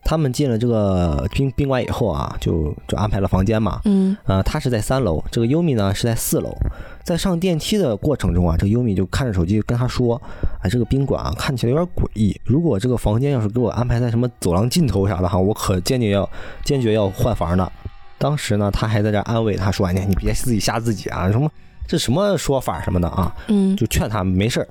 [0.03, 3.81] 他们进了这个宾宾馆以后啊，就就安排了房间嘛。
[3.83, 4.15] 嗯。
[4.25, 6.55] 呃，他是在三楼，这个优米呢是在四楼。
[7.03, 10.21] 在上电梯的过程中啊，这个优米就看着手机跟他说
[10.63, 12.39] ：“哎，这个宾馆啊看起来有点诡异。
[12.45, 16.29] 如果这个房间要是给我安排在什么走廊尽头啥的哈，我可坚决要
[16.63, 17.69] 坚决要换房呢。”
[18.17, 21.51] 当时呢，他还在这安慰他说：“哎，你别自己吓自己啊，什么
[21.85, 23.75] 这什么说法什么的啊。”嗯。
[23.75, 24.67] 就劝他没事儿。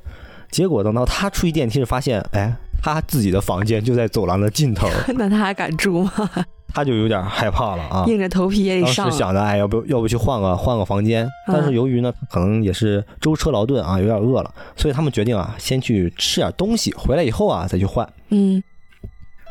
[0.51, 2.57] 结果等到他出去电梯时，发现哎。
[2.83, 6.13] 他自己的房间就在走廊的尽头， 那他还敢住吗？
[6.73, 9.07] 他就有点害怕了啊，硬着头皮也得上。
[9.07, 11.29] 当时想着，哎，要不要不去换个换个房间？
[11.49, 18.09] 但是由于呢，可能也是舟车劳顿啊，有点饿了，所以他们决定啊，先去吃点东西，回来以后啊再去换。
[18.29, 18.63] 嗯。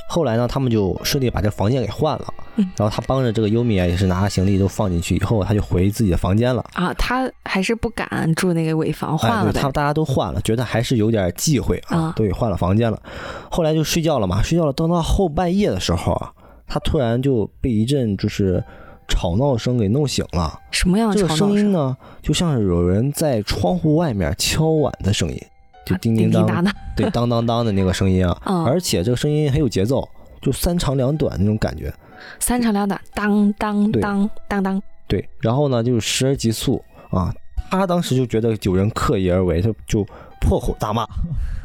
[0.08, 2.26] 后来呢，他们就顺利把这房间给换了。
[2.56, 6.64] 然后他帮着这个优米啊，也是拿行李都放进去以后，他就回自己的房间了。
[6.74, 9.52] 啊，他还是不敢住那个尾房，换了。
[9.52, 13.02] 他大家都换了，觉得还是有点忌讳啊，都给换了房间了。
[13.50, 14.74] 后来就睡觉了嘛，睡觉了。
[14.74, 16.32] 等到后半夜的时候啊，
[16.68, 18.64] 他突然就被一阵就是
[19.08, 20.60] 吵闹声给弄醒了。
[20.72, 21.96] 什么样的这个声音呢？
[22.22, 25.42] 就像是有人在窗户外面敲碗的声音。
[25.86, 26.66] 就叮叮当，
[26.98, 30.04] 对，当当当的那个声音啊， 而且这个声音很有节奏，
[30.42, 31.94] 就三长两短那种感觉。
[32.40, 34.82] 三长两短，当当当当当。
[35.08, 37.34] 对，然后呢，就是时而急促啊。
[37.70, 40.06] 他当时就觉得有人刻意而为，他就
[40.40, 41.06] 破口大骂，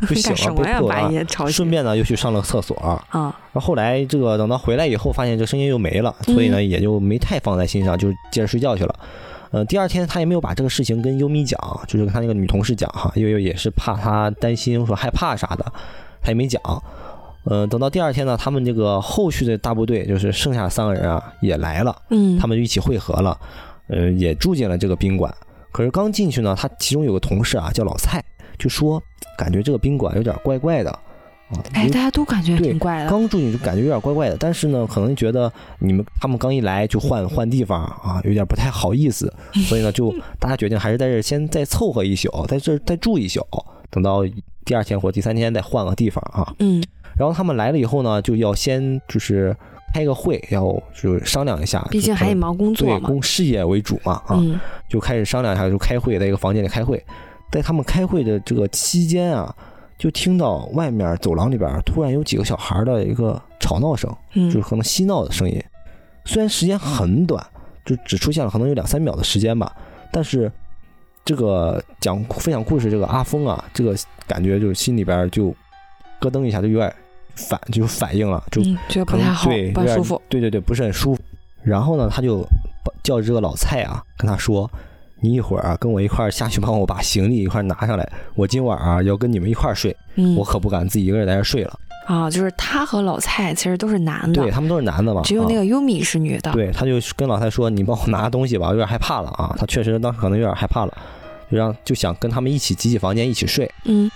[0.08, 1.52] 就醒了，被破了。
[1.52, 3.06] 顺便呢，又去上了厕所啊。
[3.12, 8.94] 然后后来这个等到回来以后，发现这声音又没了，所以呢，也就没太放在心上，就接着睡觉去了。
[9.52, 15.64] 呃，第二天他也没有把这个事情跟优米讲，就是跟他那个女同事讲哈，因为也是怕他担心说害怕啥的，
[16.22, 16.60] 他也没讲。
[17.44, 23.38] 呃，等到第二天呢，他们这个后续的大部队就是剩下三个人啊也来了，嗯，他们就一起汇合了，
[23.88, 25.34] 呃，也住进了这个宾馆。
[25.72, 28.22] 可是刚进去呢，他其中有个同事啊叫老蔡，
[28.58, 29.02] 就说
[29.38, 30.98] 感觉这个宾馆有点怪怪的。
[31.72, 33.10] 哎，大家都感觉挺怪的。
[33.10, 39.32] 刚住进去就感觉有点怪怪的，但是呢，可能觉得你们他们刚一来就换换地方啊，有点不太好意思，
[39.66, 43.44] 所以呢，就 大家决定还是在这先再凑合一宿，在这再住一宿，
[43.90, 44.22] 等到
[44.64, 46.54] 第二天或第三天再换个地方啊。
[46.60, 46.80] 嗯。
[47.20, 49.54] 然后他们来了以后呢，就要先就是
[49.92, 54.40] 开个会，要就是商量一下，毕竟还得忙工作嘛，对，事业为主嘛啊，
[54.88, 57.04] 就开始商量一下，就开会，在一个房间里开会，
[57.52, 59.54] 在他们开会的这个期间啊。
[59.98, 65.62] 就听到外面走廊里边突然有几个小孩的一个吵闹声，就是可能嬉闹的声音。
[66.24, 67.46] 虽然时间很短，
[67.84, 69.70] 就只出现了可能有两三秒的时间吧，
[70.10, 70.50] 但是
[71.22, 73.94] 这个讲分享故事这个阿峰啊，这个
[74.26, 75.54] 感觉就是心里边就
[76.18, 76.90] 咯噔一下，就有点
[77.34, 80.20] 反，就反应了，就觉得不太好，对不舒服。
[80.28, 81.22] 对对对，不是很舒服。
[81.62, 82.44] 然后呢，他就
[83.02, 84.70] 叫这个老蔡啊，跟他说。
[85.22, 88.10] 你一会儿啊，跟我一块儿下去帮我把行李一块拿上来。
[88.34, 89.94] 我今晚啊要跟你们一块儿睡，
[90.34, 91.78] 我可不敢自己一个人在这睡了。
[92.06, 96.50] 啊，就是他和老蔡其实都是男的，对他们都是男的嘛，只有那个优米是女的。
[96.52, 100.98] 对，他就跟老蔡说：“你帮我拿东西吧，有点害怕了啊。”他确实当时可能有点害怕了，
[101.50, 103.70] 就让就想跟他们一起挤挤房间一起睡。
[103.84, 104.10] 嗯，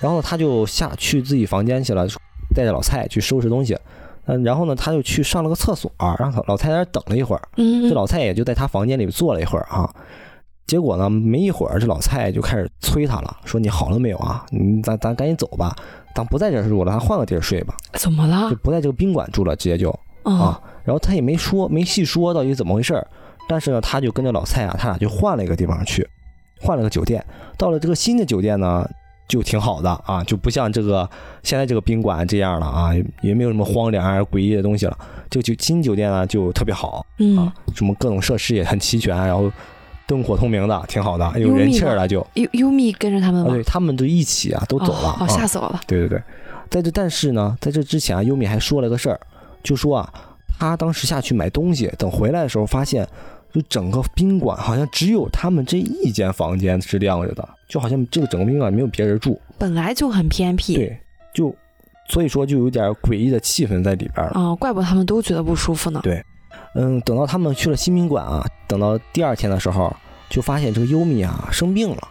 [0.00, 2.08] 然后他就下去自己房间去了，
[2.56, 3.78] 带着老蔡去收拾东西。
[4.24, 5.88] 嗯，然后呢，他就去上了个厕所，
[6.18, 7.42] 让老蔡在那等了一会儿。
[7.58, 9.88] 嗯，这老蔡也就在他房间里坐了一会儿啊。
[10.66, 14.44] 结果呢，没一会儿，这老蔡就开始催他了，说：“你好了没有啊？
[14.50, 15.76] 你咱咱赶紧走吧，
[16.12, 18.50] 咱不在这儿住了，咱换个地儿睡吧。”怎么了？
[18.50, 19.90] 就不在这个宾馆住了，直接就
[20.24, 20.60] 啊。
[20.82, 23.06] 然后他也没说，没细说到底怎么回事儿。
[23.48, 26.04] 但是呢，他就跟着老蔡啊，他俩就换了一个地方去，
[26.60, 27.24] 换了个酒店。
[27.56, 28.84] 到了这个新的酒店呢，
[29.28, 31.08] 就挺好的啊，就不像这个
[31.42, 32.90] 现在这个宾馆这样了啊，
[33.22, 34.98] 也没有什么荒凉啊、诡异的东西了。
[35.28, 39.50] 这个酒新酒店呢，就特别好，嗯，什么各种设施也很齐全，然后。
[40.08, 42.24] 灯火通明的，挺好的，有人气儿了就。
[42.34, 43.50] 优优米跟着他们吗？
[43.50, 45.16] 对，他们都一起啊，都走了。
[45.18, 45.80] 哦，吓死我了。
[45.84, 46.22] 对对对，
[46.70, 49.18] 在这但是呢，在这之前啊，优米还说了个事儿，
[49.64, 50.08] 就说啊，
[50.60, 53.04] 他当时下去买东西，等回来的时候发现，
[53.52, 59.40] 就整个宾馆好像只有他们这一间房间是亮着的，就好像这个整个宾馆没有别人住。
[59.58, 60.74] 本来就很偏僻。
[60.74, 60.98] 对，
[61.34, 61.54] 就
[62.08, 64.32] 所以说就有点诡异的气氛在里边了。
[64.32, 66.00] 啊，怪不得他们都觉得不舒服呢。
[66.02, 66.22] 对。
[66.74, 69.94] 嗯，等到他们去了新宾馆啊，等到第二天的时候，
[70.28, 72.08] 就发现这个优米啊生病了，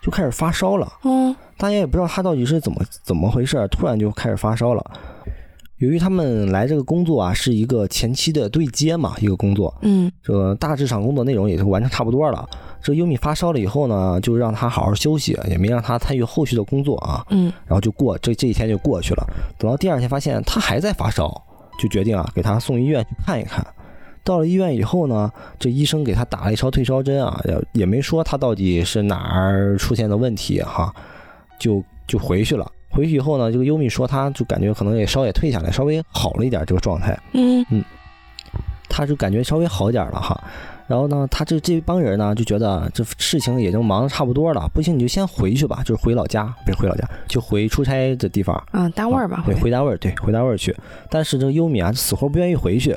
[0.00, 0.92] 就开始发烧了。
[1.02, 4.84] 嗯，大家也不知道他到底是怎么怎么回事，突然就开始发烧了。
[5.78, 12.48] 由于他们来这个工作啊，是一个前期的对接嘛，一个工作，嗯，这个大致上工作内容也就完成差不多了。
[12.80, 19.26] 这优米发烧了以后呢，就让他好好休息，也没让他参与后续的工作啊，嗯，然后就过这这一天就过去了。
[19.58, 21.28] 等到第二天发现他还在发烧，
[21.78, 23.66] 就决定啊给他送医院去看一看。
[24.22, 30.94] 到了医院以后呢，这医生给他打了一勺退烧针啊，也也没说他到底是哪儿出现的问题哈，
[31.58, 32.70] 就就回去了。
[32.94, 37.18] 回去以后呢，这个优米说他就感觉可能也烧也退下来，稍微好了一点这个状态。
[37.32, 37.84] 嗯嗯，
[38.88, 40.40] 他就感觉稍微好一点了哈。
[40.86, 48.62] 然后呢，他这这帮人呢就觉得这事情也就忙的差不多了，不行你就先回去吧，就是回老家，不是回老家，就回出差的地方。
[48.72, 50.76] 嗯，单位吧，对，回单位，对，回单位去。
[51.10, 52.96] 但是这个优米啊，死活不愿意回去。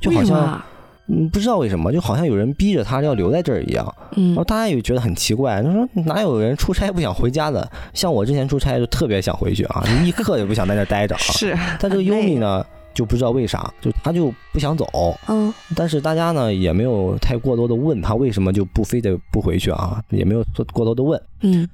[0.00, 0.62] 就好像，
[1.06, 3.94] 嗯，不知道为什么，就好像有人逼着他要留在这儿一样。
[4.16, 7.70] 嗯，然后大家也觉得很奇怪，他说哪有人出差不想回家的？
[7.92, 11.18] 像我之前出差就特别想回去啊， 一刻也不想在那待着啊。
[11.18, 11.54] 是。
[11.78, 12.64] 但这个优米呢，
[12.94, 14.86] 就不知道为啥，就他就不想走。
[15.28, 15.52] 嗯。
[15.76, 21.20] 但是大家呢也没有太过多的问他为什么就不非得不回去啊，也没有过多的问。
[21.42, 21.68] 嗯。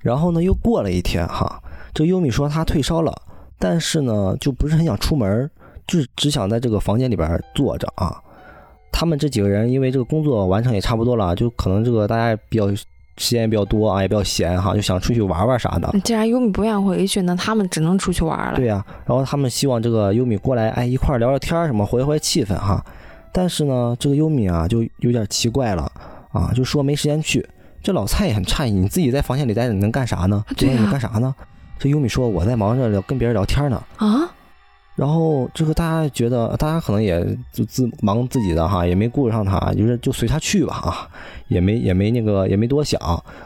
[0.00, 1.60] 然后呢，又过了一天哈，
[1.92, 3.12] 这优米说他退烧了，
[3.58, 5.50] 但是呢就不是很想出门。
[5.86, 8.18] 就是只想在这个房间里边坐着啊。
[8.96, 12.72] 他们这几个人因为这个工作完成也差不多了，就可能这个大家比较
[13.16, 15.92] 时间也比较多啊，也比较闲哈，就想出去玩玩啥的。
[16.04, 18.54] 既然优米不愿意回去，那他们只能出去玩了。
[18.54, 22.84] 对呀，然后他们希望这个优米过来，哎，一块聊聊天什么，活跃活跃气氛哈。
[23.32, 25.90] 但是呢，这个优米啊，就有点奇怪了
[26.30, 27.44] 啊，就说没时间去。
[27.82, 30.44] 这老蔡也很诧异，你自己在房间里待着，你能干啥呢？
[30.56, 31.34] 对干啥呢？
[31.78, 33.82] 这优米说我在忙着聊跟别人聊天呢。
[33.96, 34.33] 啊？
[34.96, 37.20] 然后这个大家觉得，大家可能也
[37.52, 41.08] 就自忙自己的哈，也没顾上他，就是就随他去吧啊，
[41.48, 43.00] 也没也没那个也没多想。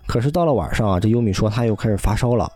[0.06, 2.46] 可是到了晚上啊，这优米说他又开始发烧了，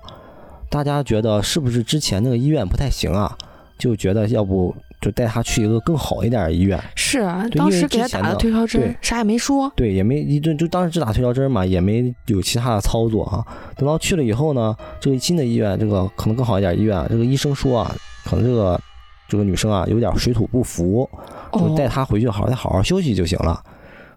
[0.68, 3.34] 大家觉得是不是之前那个医院不太行啊？
[3.78, 6.78] 就觉得要不就带他去一个更好一点的医院。
[6.94, 9.72] 是啊，当时给他打的退烧针，啥也没说。
[9.74, 13.42] 对，也没一顿就当时只打退烧针嘛，也没有其他的操作啊。
[13.74, 17.96] 等到去了以后呢，这个新的医院，这个可能更好一点医院，这个医生说啊。
[18.24, 18.80] 可能这个
[19.28, 21.08] 这个女生啊有点水土不服，
[21.52, 23.62] 就带她回去好再好好休息就行了。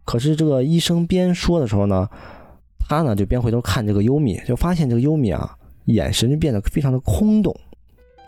[0.04, 2.08] 可是这个医生边说的时候呢，
[2.88, 7.56] 他呢就边回头看这个优米，就发现这个优米啊眼神就变得非常的空洞、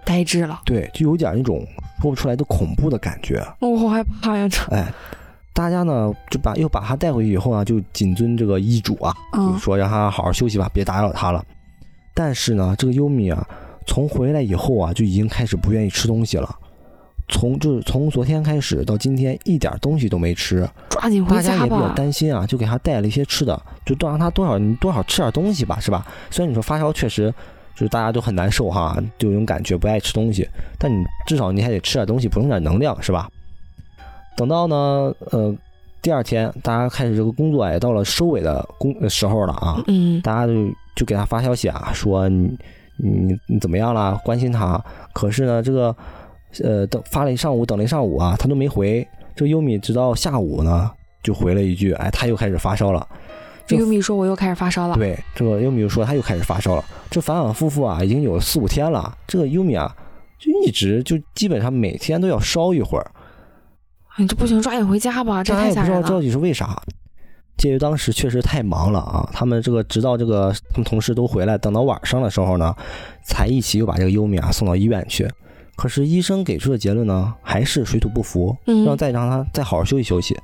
[0.04, 0.62] 呆滞了。
[0.66, 1.60] 对，就有点那种
[2.02, 3.46] 说不出来的恐怖的感觉。
[3.60, 4.48] 我好害怕呀！
[4.50, 4.92] 这 哎，
[5.54, 11.46] 大家呢就把又把他带回去以后啊，就谨遵这个医嘱啊，就说让他好好休息吧，别打扰他了。
[12.16, 13.48] 但是呢，这个优米啊。
[13.88, 16.56] 从回来以后啊，就已经开始不愿意吃东西了。
[17.30, 20.66] 从就是从昨天开始到今天，一点东西都没吃。
[20.88, 21.58] 抓紧回家吧。
[21.58, 26.08] 大家也比较担心啊，就给他带了一些吃的，就多让他多少你多少吃点东西吧，是吧？
[26.32, 27.30] 虽然你说发烧确实
[27.76, 30.48] 就是大家都很难受哈，就有种感觉不爱吃东西，
[30.80, 33.28] 但你至少你还得吃点东西，补充点能量，是吧？
[34.38, 35.54] 等到呢，呃，
[36.02, 39.84] 第二天大家开始这个工作也到了收尾的工时候了啊。
[39.88, 40.22] 嗯。
[40.22, 40.54] 大家就
[40.96, 42.58] 就给他发消息啊，说你。
[42.98, 44.20] 你你怎么样了？
[44.24, 44.84] 关心他，
[45.14, 45.96] 可是呢，这个，
[46.64, 49.08] 呃，等发了一上午，等了一上午啊，他都没回。
[49.36, 50.90] 这个优米直到下午呢，
[51.22, 53.08] 就回了一句，哎，他又开始发烧了。
[53.68, 54.96] 这优米说我又开始发烧了。
[54.96, 56.84] 对，这个优米又说他又开始发烧了。
[57.10, 59.16] 这反反复复啊，已经有四五天了。
[59.28, 59.96] 这个优米啊，
[60.40, 63.12] 就一直就基本上每天都要烧一会儿。
[64.18, 65.98] 你这不行，抓紧回家吧，这太吓人了。
[66.02, 66.82] 不知道到底是为啥。
[67.58, 72.76] 介于当时确实太忙了啊，他们这个直到这个他们同事都回来，等到晚上的时候呢，
[73.24, 75.28] 才一起又把这个优米啊送到医院去。
[75.76, 80.36] 可是医生给出的结论呢，还是水土不服，让再让他再好好休息休息。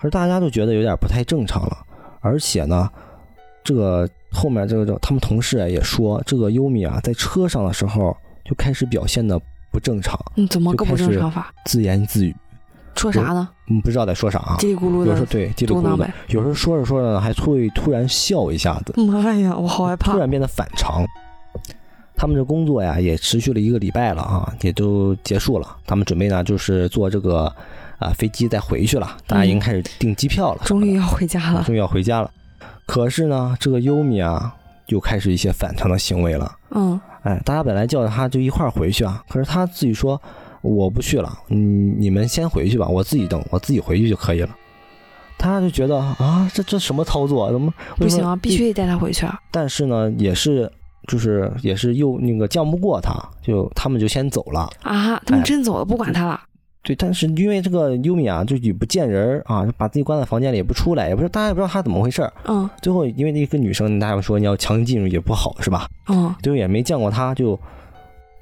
[0.00, 1.76] 可是大家都觉得有点不太正常了，
[2.20, 2.90] 而且呢，
[3.62, 11.52] 这个后面这个他们同事也说，这个优米啊在车上的时候就开始表现的不正常，嗯，怎么个不正常法？
[11.66, 12.34] 自言自语。
[12.94, 13.48] 说啥呢？
[13.68, 14.56] 嗯，不知道在说啥啊。
[14.58, 15.06] 叽里咕噜的。
[15.06, 16.08] 有时候对，叽里咕噜的。
[16.28, 18.94] 有时候说着说着呢，还会突然笑一下子。
[19.02, 20.12] 妈呀，我好害怕！
[20.12, 21.04] 突然变得反常。
[22.14, 25.76] 他们这工作呀，也持续了一个礼拜了啊，也都结束了。
[25.86, 27.52] 他们准备呢，就是坐这个
[27.98, 29.16] 啊飞机再回去了。
[29.26, 30.62] 大家已经开始订机票了。
[30.64, 31.64] 终于要回家了。
[31.64, 32.30] 终于要回家了。
[32.86, 34.54] 可是呢，这个优米啊，
[34.86, 36.52] 又开始一些反常的行为了。
[36.70, 37.00] 嗯。
[37.22, 40.20] 哎，大家本来叫他就一块儿回去啊，可是他自己说。
[40.62, 44.50] 我不去了，你，你们先回去吧，我自己等，我自己回去就可以了。
[45.36, 47.50] 他就觉得啊，这这什么操作？
[47.50, 48.36] 怎么不行啊？
[48.36, 49.40] 必须得带他回去啊！
[49.50, 50.70] 但是呢，也是，
[51.08, 53.12] 就是也是又那个犟不过他，
[53.42, 55.20] 就他们就先走了啊。
[55.26, 56.40] 他们真走了，不管他了。
[56.84, 62.70] 对，但是因为这个优米啊，就也不见人啊，把自己关在房间里也不出来，也不知道大家也不知道他怎么回事嗯。
[62.80, 65.88] 最后因为那个女生，大家说你要强行进入也不好，是吧？
[66.08, 66.32] 嗯。
[66.40, 67.58] 最后也没见过他，就。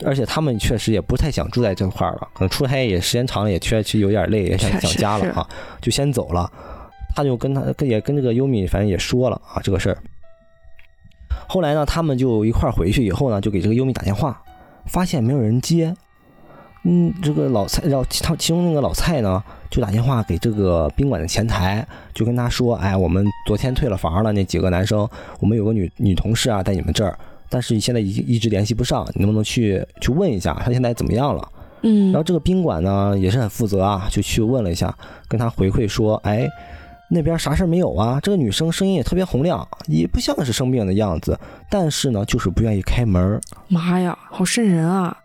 [0.04, 5.48] 而且他们确实也不太想住在这块儿了，可能出差也时间长了，也确实有点累，也想想家了啊，
[5.80, 6.50] 就先走了。
[7.14, 9.98] 他就跟他跟也跟这个优米反正也说了啊这个事儿。
[11.48, 14.40] 后来呢，他们就一块儿回去以后呢，就给这个优米打电话，
[14.86, 15.94] 发现没有人接。
[16.84, 25.06] 嗯，这个老蔡，然后他其中那个老蔡呢，就打电话给这个宾馆的前台，就跟他说：“哎，我们昨天退了房了，那几个男生，
[25.40, 27.18] 我们有个女女同事啊，在你们这儿。”
[27.50, 31.46] 但是现在已经一直联系不上，你能不能去去问一下他现在怎么样了？
[31.82, 34.96] 嗯，然后这个宾馆呢也是很负责啊，就去问了一下，
[35.28, 36.48] 跟他回馈说，哎，
[37.10, 38.20] 那边啥事儿没有啊？
[38.22, 41.38] 这个女生声音也特别洪亮，也不像是生病的样子，
[41.68, 43.40] 但是呢就是不愿意开门。
[43.68, 45.16] 妈呀，好瘆人啊！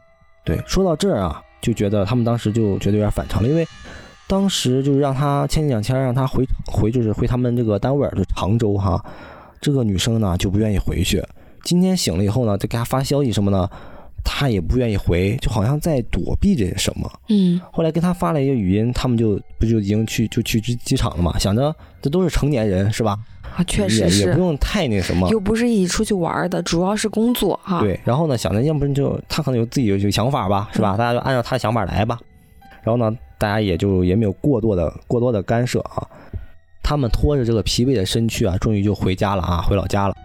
[0.43, 3.67] 对，说到这儿啊，就觉得他们当时就觉得有点反常了，因为
[4.27, 9.03] 当时就是让他千金两千，让他回回就是回他们这个单位就常州哈，
[9.59, 11.21] 这个女生呢就不愿意回去。
[11.65, 13.69] 今天醒了以后呢，就给他发消息什么呢？
[14.23, 17.11] 他也不愿意回，就好像在躲避着什么。
[17.29, 17.59] 嗯。
[17.71, 21.37] 后来跟他发了一个语音，他们就不就已经去就去机机场了嘛？
[21.37, 23.17] 想着这都是成年人是吧？
[23.55, 24.25] 啊，确实是。
[24.25, 25.29] 也不用太那什么。
[25.29, 27.81] 又不是一起出去玩的，主要是工作哈。
[27.81, 27.99] 对。
[28.03, 30.97] 然后呢，想着要不然就他可能有自己有有想法吧，是吧？
[30.97, 32.19] 大家就按照他的想法来吧。
[32.83, 36.05] 然后呢，大家也就也没有过多的过多的干涉啊。
[36.83, 40.15] 他们拖着这个疲惫的身躯啊，终于就回家了啊，回老家了。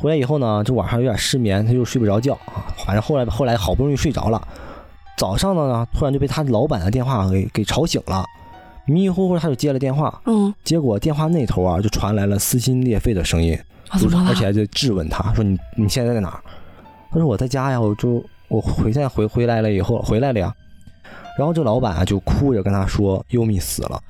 [0.00, 2.72] 回来以后呢，这晚上有点失眠，他就睡不着觉啊。
[2.86, 4.48] 反正后来后来好不容易睡着了，
[5.18, 8.24] 早上呢，突然就被他老板的电话给给吵醒了，
[8.86, 13.58] 迷迷糊糊他就接了电话，嗯，结果电话那头啊就传来了撕心裂肺的声音，
[13.90, 16.40] 而且还在质问他说你你现在在哪儿？
[17.10, 20.54] 他说我在家呀，我就我回现在回回来了以后回来了呀。
[21.38, 24.00] 然后这老板啊就哭着跟他说优米死了，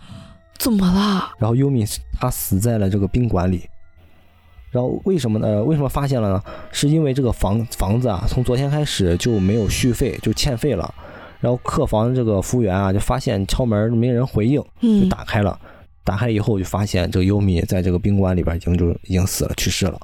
[0.57, 1.33] 怎么了？
[1.39, 1.85] 然后优米
[2.21, 3.69] 他死在了这个宾馆里。
[4.71, 5.63] 然后为什么呢？
[5.65, 6.43] 为什么发现了呢？
[6.71, 10.95] 是因为这个房房子啊，从昨天开始就没有续费，就欠费了。
[11.41, 15.59] 然后客房这个服务员啊，就发现敲门没人回应，就打开了。
[16.05, 19.99] 打开以后就发现这个优米在这个宾馆里边已经就已经死了，去世了。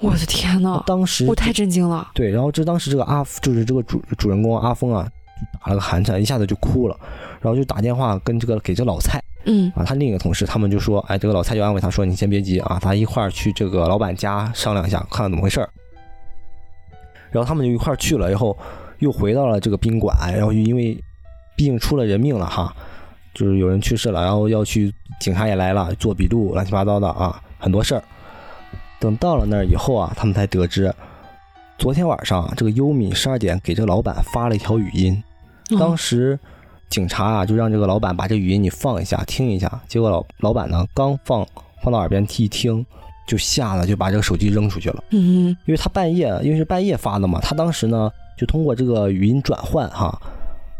[0.00, 0.82] 我的天呐！
[0.84, 2.08] 当时我太震惊了。
[2.12, 6.96] 对，然后这当时这个阿就是这个主主人公阿峰啊，就打了个寒颤，一下子就哭了，
[7.40, 9.22] 然后就打电话跟这个给这老蔡。
[9.44, 15.68] 嗯啊，他另一个同事，他们就说，哎，这个老蔡就安慰他说，你先别急啊，咱一块儿去这个老板家商量一下，看看怎么回事儿。
[17.30, 18.56] 然后他们就一块儿去了，以后
[18.98, 20.96] 又回到了这个宾馆，然后因为
[21.56, 22.72] 毕竟出了人命了哈，
[23.34, 28.04] 就是有人去世了，然后要去，警察也来了，做笔录，乱七八糟的啊，很多事儿。
[29.00, 30.94] 等到了那儿以后啊，他们才得知，
[31.78, 35.20] 昨天晚上这个优米十二点给这个老板发了一条语音，
[35.78, 36.38] 当时。
[36.92, 39.80] 警察啊，就让这个老板把这语音你放一下，听一下。
[39.88, 41.44] 结果老老板呢，刚放
[41.82, 42.84] 放到耳边一听，
[43.26, 45.02] 就吓得就把这个手机扔出去了。
[45.10, 50.20] 嗯，因为他半夜，因为是半夜发的嘛，他当时呢就通过这个语音转换哈，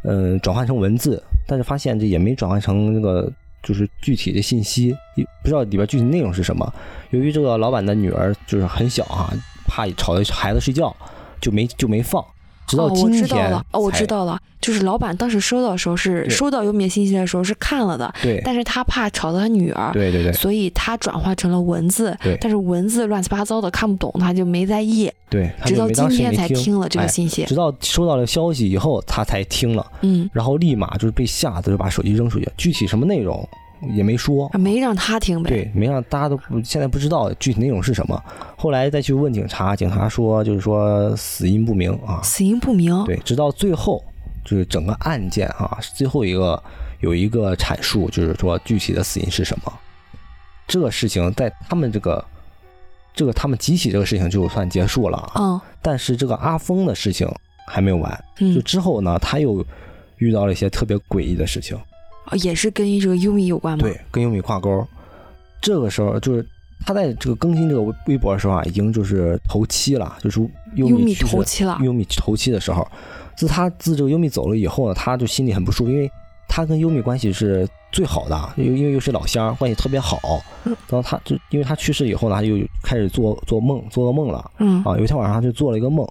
[0.05, 3.33] 嗯，转换成文字，但是发现这也没转换成那个
[3.63, 4.95] 就是具体的信息，
[5.43, 6.71] 不知道里边具体内容是什么。
[7.09, 9.33] 由于这个老板的女儿就是很小哈，
[9.67, 10.95] 怕吵孩子睡觉，
[11.41, 12.23] 就没就没放。
[12.73, 33.47] 直到今天，哦，我知道了，哦，我知道了，就是老板当时收到的时候是收到优米信息的时候是看了的，对，但是他怕吵到他女儿，对对对，所以他转化成了文字，对，但是文字乱七八糟的看不懂，他就没在意，对，直到今天才听了这个信息，直到收到了消息以后他才听了，嗯，然后立马就是被吓得就把手机扔出去，具体什么内容。
[33.91, 35.51] 也没说，没让他听呗。
[35.51, 38.22] 对，没让大家都不现在不知道具体内容是什么。
[38.57, 43.05] 后来再去问警察，警察说就是说死因不明啊，死因不明。
[43.05, 44.03] 对，直到最后
[44.45, 46.62] 就是整个案件啊，最后一个
[47.01, 49.72] 有一个阐述，就是说具体的死因是什么。
[50.68, 52.24] 这个事情在他们这个
[53.14, 55.33] 这个他们集体这个事情就算结束了。
[55.35, 55.61] 嗯。
[55.83, 57.28] 但是这个阿峰的事情
[57.66, 58.24] 还没有完。
[58.39, 58.55] 嗯。
[58.55, 59.64] 就之后呢，他又
[60.18, 61.76] 遇到了一些特别诡异的事情。
[62.43, 63.83] 也是跟这个优米有关吗？
[63.83, 64.87] 对，跟优米挂钩。
[65.61, 66.45] 这个时候就是
[66.85, 70.41] 他在这个更新这个微博的时候啊，已经就是头七了，就是
[70.75, 71.79] 优米头七了。
[71.83, 72.87] 优米头七的时候，
[73.37, 76.11] 自他自这个优米走了以后呢，他就心里很不舒服，因为
[76.49, 80.43] 他跟优米关系是最好的，又因为又是老乡，关系特别好。
[80.64, 84.51] 然后他就因为他去世以后呢，他就开始做做梦，做噩梦了。
[84.59, 86.07] 嗯啊，有一天晚上他就做了一个梦。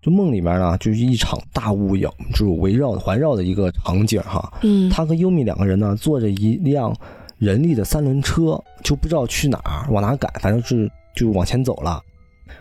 [0.00, 4.52] 就梦里面呢，就是一场大雾影就是围绕环绕的一个场景哈。
[4.62, 6.94] 嗯，他和优米两个人呢，坐着一辆
[7.36, 12.00] 人力的三轮车，就不知道去哪儿，往哪赶，反正是就往前走了。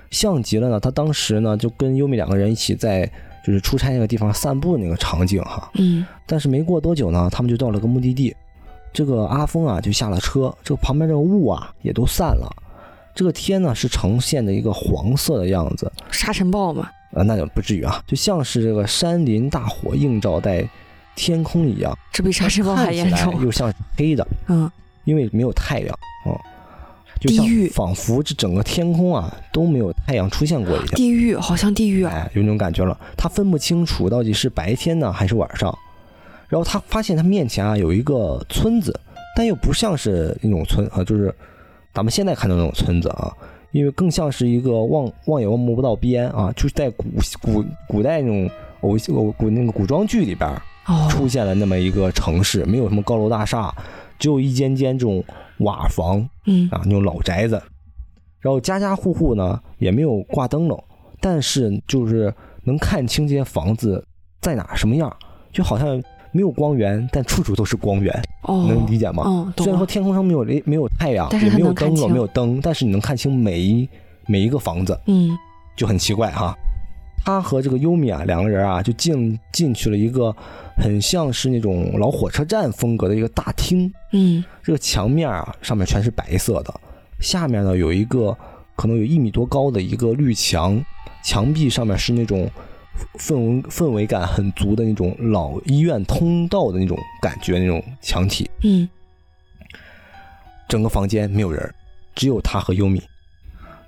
[0.09, 3.05] 像极了呢，他当时呢就跟优米两个人一起在
[3.45, 5.69] 就是出差那个地方散步的那个场景哈。
[5.75, 8.35] 嗯，但是没过多久呢，他们就到了个目的地。
[8.93, 12.49] 这个阿峰啊就下了车，这个旁边这个雾啊也都散了，
[13.13, 16.89] 这个天呢是呈现的一个黄色的样子，沙尘暴嘛。
[17.17, 20.67] 啊，那就不至于啊，就像是这个山林大火映照在
[21.15, 24.69] 天空一样，这比沙尘暴还严重，又像是黑的，嗯，
[25.05, 26.37] 因为没有太阳，嗯，
[27.19, 35.75] 就像仿佛这整个天空啊都没有太阳出现过一样，地狱好像地狱啊，哎，有那种感觉了，他分不清楚到底是白天呢还是晚上，
[36.47, 38.97] 然后他发现他面前啊有一个村子，
[39.35, 41.33] 但又不像是那种村啊，就是
[41.93, 43.33] 咱们现在看到那种村子啊。
[43.77, 47.05] 因为更像是一个望望也望不到边啊，就是在古
[47.39, 48.49] 古古代那种
[48.81, 50.49] 偶偶古那个古装剧里边
[51.11, 53.71] 出现了那么一个城市，没有什么高楼大厦，
[54.17, 55.23] 只有一间间这种
[55.59, 57.61] 瓦房，嗯啊那种老宅子，
[58.39, 60.83] 然后家家户户呢也没有挂灯笼，
[61.21, 64.03] 但是就是能看清这些房子
[64.41, 65.15] 在哪什么样，
[65.53, 66.01] 就好像。
[66.31, 69.53] 没有光源，但处处都是光源，能理解吗？
[69.57, 73.87] 虽然说天空上没有没有太阳，也没有灯笼，没有灯，但是你能看清每一
[74.27, 75.37] 每一个房子，嗯，
[75.75, 76.55] 就很奇怪哈。
[77.25, 80.33] 他和这个优米啊两个人啊就进进去了一个
[80.77, 86.73] 很像是那种老火车站风格的一个大厅，嗯，这个墙面啊上面全是白色的，
[87.19, 88.37] 下面呢有一个
[88.75, 90.81] 可能有一米多高的一个绿墙，
[91.23, 92.49] 墙壁上面是那种。
[93.19, 98.49] 氛围氛围感很足的那种老医院通道的那种感觉，那种墙体。
[98.63, 98.87] 嗯，
[100.67, 101.73] 整个房间没有人，
[102.15, 103.01] 只有他和优米。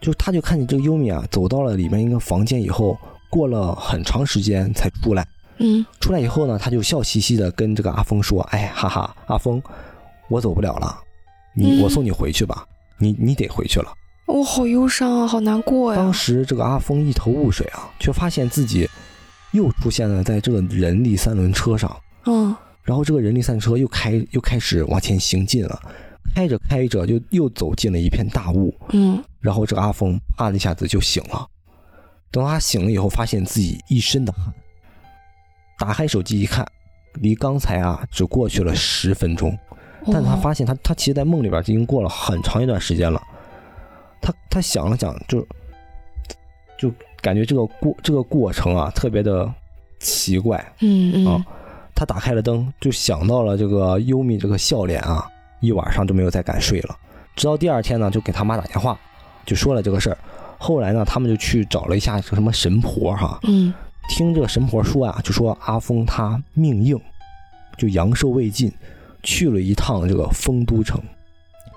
[0.02, 2.98] 就他就看见这个优米啊，走到了里面一个房间以后，
[3.30, 5.28] 过了很长时间才出来。
[5.58, 9.62] 嗯，出来以后呢，他就笑嘻嘻的跟这个阿峰说：“哎，哈哈，阿峰，
[10.30, 10.98] 我走不了了，
[11.54, 12.66] 你我送你回去吧，
[12.98, 13.92] 你你得回去了。”
[14.30, 15.98] 我好忧伤啊，好难过呀！
[15.98, 18.88] 当时这个阿峰一头雾水啊，却发现自己
[19.52, 22.00] 又出现了在这个人力三轮车上。
[22.26, 25.80] 嗯，然后这个人力三轮车又开又开始往前行进了，
[26.36, 28.74] 开着开着就又走进了一片大雾。
[28.90, 31.48] 嗯，然后这个阿峰啪的一下子就醒了。
[32.30, 34.54] 等他醒了以后，发现自己一身的汗。
[35.80, 36.64] 打开手机一看，
[37.16, 39.58] 离刚才啊只过去了十分钟，
[40.14, 43.20] 但他发现他他其实，在梦里边已经过了很长一段时间了。
[44.22, 45.46] 他他想了想，就
[46.78, 46.92] 就
[47.22, 49.52] 感觉这个过这个过程啊，特别的
[50.00, 50.74] 奇怪。
[50.80, 51.46] 嗯嗯。
[51.96, 55.28] 他打开了灯，就想到了这个优米这个笑脸啊，
[55.60, 56.98] 一晚上就没有再敢睡了。
[57.36, 58.98] 直到第二天呢，就给他妈打电话，
[59.46, 60.18] 就说了这个事儿。
[60.58, 63.40] 后来呢，他们就去找了一下这什么神婆哈。
[63.44, 63.74] 嗯。
[64.08, 67.00] 听这个神婆说啊，就说阿峰他命硬，
[67.78, 68.72] 就阳寿未尽，
[69.22, 71.00] 去了一趟这个丰都城。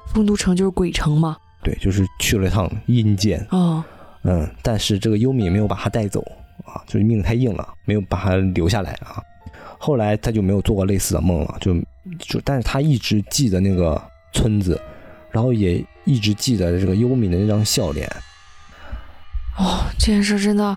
[0.07, 1.37] 丰都城就是鬼城吗？
[1.63, 3.83] 对，就是去了一趟阴间哦，
[4.25, 6.21] 嗯，但是这个优米没有把他带走
[6.65, 9.23] 啊，就是命太硬了，没有把他留下来啊。
[9.79, 11.75] 后来他就没有做过类似的梦了，就
[12.19, 14.01] 就，但是他一直记得那个
[14.33, 14.81] 村子，
[15.31, 18.09] 然后也一直记得这个优米的那张笑脸。
[19.57, 20.77] 哦，这件事真的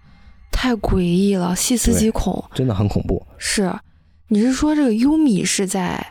[0.52, 3.26] 太诡异了，细思极恐，真的很恐怖。
[3.38, 3.74] 是，
[4.28, 6.06] 你是说这个优米是在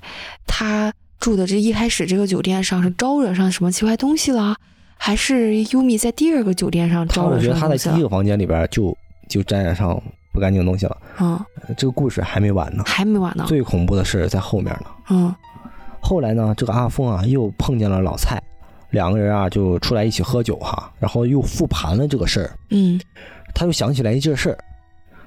[0.47, 0.93] 他？
[1.25, 4.55] 住的这一开始这个酒店上是招惹上什么奇怪东西了，
[4.99, 7.39] 还是优米在第二个酒店上招惹上？
[7.39, 8.95] 我觉得他在第一个房间里边就
[9.27, 9.99] 就沾染上
[10.35, 10.99] 不干净的东西了。
[11.19, 11.43] 嗯，
[11.79, 13.47] 这个故事还没完呢，还没完呢。
[13.49, 14.87] 最恐怖的事在后面呢。
[15.09, 15.35] 嗯，
[15.99, 18.39] 后来呢，这个阿峰啊又碰见了老蔡，
[18.91, 22.51] 两个人啊就出来一起喝酒哈，然后又复盘了这个事儿。
[22.69, 23.01] 嗯，
[23.55, 24.59] 他又想起来一件事儿，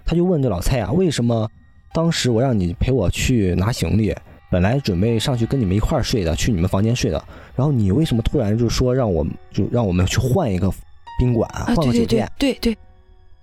[0.05, 1.49] 他就问这老蔡啊，为什么
[1.91, 4.15] 当时我让你陪我去拿行李？
[4.49, 7.23] 本来准备上去跟你们一块儿睡的，去你们房间睡的。
[7.55, 10.71] 然后你为什么突然就说让我就让我们去换一个
[11.19, 12.29] 宾馆，换个酒店？
[12.37, 12.77] 对对。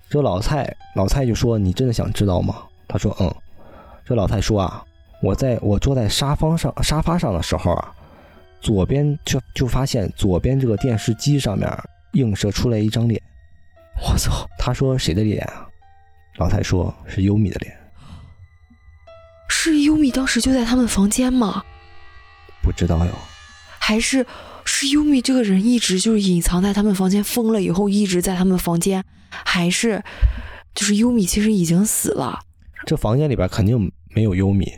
[0.08, 3.34] 这老蔡老蔡就说：“你真的想知道吗？”他说：“嗯。”
[4.06, 4.84] 这老蔡说啊
[5.22, 7.92] ：“我在我坐在沙发上沙发上的时候啊，
[8.60, 11.68] 左边就就发现左边这个电视机上面
[12.12, 13.20] 映射出来一张脸。
[14.00, 14.46] 我操！
[14.58, 15.66] 他说谁的脸啊？
[16.36, 17.76] 老蔡说是优米的脸。”
[19.48, 21.62] 是优米当时就在他们房间吗？
[22.62, 23.12] 不知道哟。
[23.78, 24.24] 还是
[24.64, 29.04] 是优米这个人一直就是隐藏在他们房间，疯了以后一直在他们房间？
[29.28, 30.02] 还是
[30.74, 32.40] 就是优米其实已经死了？
[32.86, 34.72] 这房间里边肯定没有优米，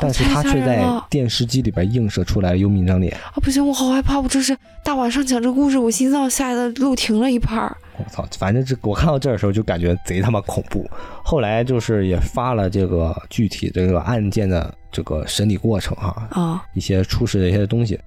[0.00, 3.14] 但是他却在电视机里边映射出来优米那张脸。
[3.16, 4.18] 啊，不行，我好害怕！
[4.18, 7.76] 我这是大晚上讲这故事，我心脏吓得漏停了一拍儿。
[7.98, 8.26] 我操！
[8.38, 10.88] 反正这我看到这儿的时候就感觉贼他妈恐怖。
[11.22, 18.00] 后来就是也发了这个具体这个案件的这个审理过程哈啊，一些出事的一些东西，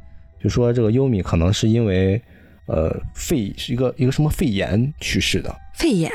[0.44, 2.20] 就说这个优米可能是因为
[2.66, 5.56] 呃肺是一个一个什么肺炎去世的。
[5.76, 6.12] 肺炎？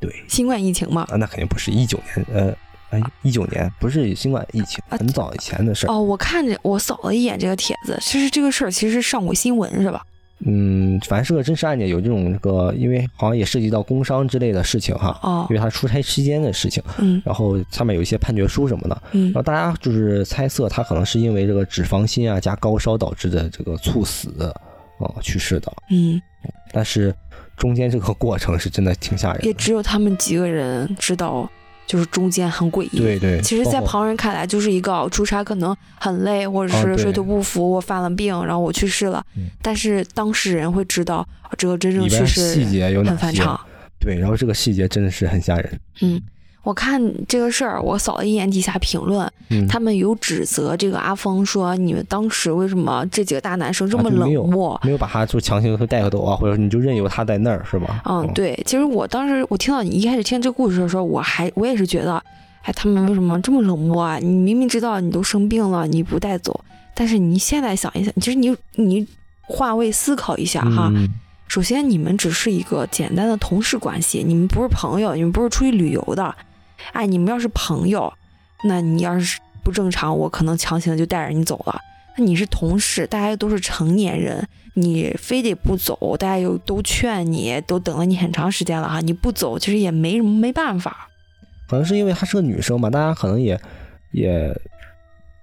[0.00, 1.06] 对，新冠疫情嘛？
[1.10, 2.56] 啊，那肯定不是一九年，呃，
[2.90, 10.02] 哎，一九年不是新冠疫情，很早以前的事儿哦，我看着我扫了一眼这个帖子，其实这个事儿其实上过新闻是吧？
[10.46, 15.18] 嗯，反正是个真实案件，有这种这个，因为好像也涉及到工伤之类的事情哈。
[15.22, 15.46] 哦。
[15.50, 16.82] 因为他出差期间的事情。
[16.98, 17.20] 嗯。
[17.26, 19.02] 然后上面有一些判决书什么的。
[19.12, 19.26] 嗯。
[19.26, 24.30] 然后大家就是猜测他可能是因为这个脂肪心啊加高烧导致的这个猝死，
[24.98, 25.70] 啊去世的。
[25.90, 26.18] 嗯。
[26.72, 27.14] 但是
[27.54, 29.44] 中间这个过程是真的挺吓人。
[29.44, 31.46] 也只有他们几个人知道。
[31.90, 33.40] 就是中间很诡异，对对。
[33.40, 39.20] 其实，在旁人看来，就是一个出差可能很累，或者是水土不服，我犯了病，然后我去世了。
[39.60, 41.26] 但是当事人会知道
[41.58, 43.58] 这个真正去世细节有很反常。
[43.98, 45.80] 对，然后这个细节真的是很吓人。
[46.02, 46.22] 嗯。
[46.62, 49.30] 我看这个事儿，我扫了一眼底下评论，
[49.66, 54.78] 他们有指责这个阿峰说：“你们当时为什么这几个大男生这么冷漠？
[54.84, 58.62] 没有把他就强行带回走啊，或者你就任由他在那儿是吧？”嗯，对。
[58.66, 62.22] 其实我当时我听到你一开始听这故事的时候，我还我也是觉得，
[62.62, 64.18] 哎，他们为什么这么冷漠啊？
[64.18, 66.62] 你明明知道你都生病了，你不带走，
[66.94, 69.06] 但是你现在想一想，其实你你
[69.40, 70.92] 换位思考一下哈。
[71.48, 76.32] 首先，你们只是一个简单的同事关系，你们不是朋友，你们不是出去旅游的。
[76.92, 78.12] 哎，你们要是朋友，
[78.64, 81.80] 那你要是不正常，我可能强行就带着你走了。
[82.16, 91.08] 那你是同事，大家都是成年人，你非得不走，大家又都劝你，都等了你很长时间了哈，你不走，其实也没什么没办法。
[91.68, 93.60] 可能是因为她是个女生吧，大家可能也
[94.12, 94.54] 也。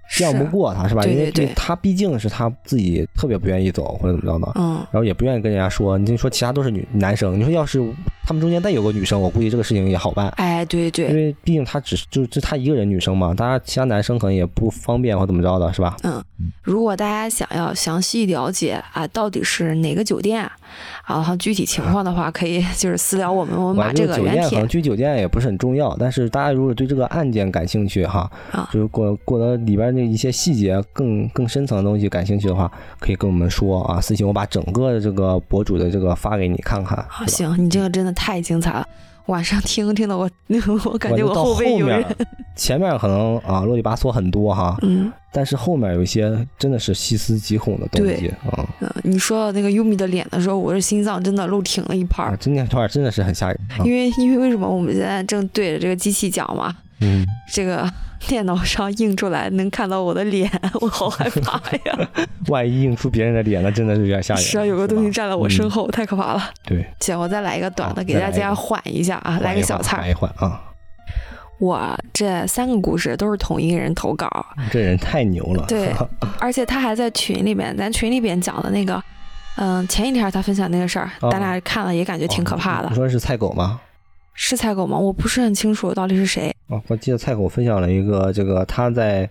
[0.10, 1.04] 犟不过他是吧？
[1.04, 5.98] 因为他毕竟是他自己特别不愿意走或者怎么着的，嗯，然后也不愿意跟人家说。
[5.98, 7.84] 你就说其他都是女男生，你说要是
[8.26, 10.30] 他们中间再有个女生，我估计这个事情也好办。
[10.38, 15.98] 哎，对对，因为毕竟他只是就就他一个人女生嘛，大家其他男生可能也不方便或怎么着的，是吧？
[16.04, 16.24] 嗯，
[16.64, 20.50] 如果大家想要详细了解啊，到底是哪个酒店，
[21.06, 24.50] 然后具体情况的话，可以就是私聊我们，我们把这个原帖。
[24.52, 29.97] 可能具酒店也不是很重要，但是大家如果对这个案件感兴趣哈，啊，就是过过得里边。
[29.98, 37.04] 那一些细节更更深层的东西感兴趣的话，可以跟我们说啊，私信我把整个的这个博主的这个发给你看看。
[37.28, 38.88] 行，你这个真的太精彩了，
[39.26, 40.30] 晚上听听的我
[40.86, 42.06] 我感觉我后背有人。
[42.56, 48.68] 前面可能啊啰里吧嗦很多哈，嗯，但是后面有一些真的是细思极恐的东西啊。
[48.80, 52.36] 嗯，你说到那个优米的脸的时候，我这心脏真的漏停了一拍。
[52.40, 53.60] 今天这块真的是很吓人。
[53.84, 56.76] 因为因为为什么我们现在正对着这个机器讲嘛？
[57.02, 57.88] 嗯，这个。
[58.20, 60.50] 电脑上映出来能看到我的脸，
[60.82, 62.10] 我好害怕呀！
[62.48, 64.44] 万一映出别人的脸，那真的是有点吓人。
[64.44, 66.50] 是啊，有个东西站在我身后，太可怕了。
[66.66, 69.98] 对，姐，我再来一个短的，给大家缓一下啊，来个小菜。
[69.98, 70.62] 缓一缓啊！
[71.60, 74.30] 我这三个故事都是同一个人投稿，
[74.72, 75.66] 这人太牛了。
[75.68, 75.92] 对，
[76.40, 79.02] 而且他还在群里面，咱群里边讲的那个，
[79.56, 82.90] 嗯，前一天他分享那个事儿，咱俩看了也感觉挺可怕的。
[82.90, 83.82] 你说是菜狗吗？
[84.40, 84.96] 是菜狗吗？
[84.96, 86.56] 我不是很清楚到底是谁。
[86.70, 89.28] 啊，我记得菜狗分享了一个，这个他在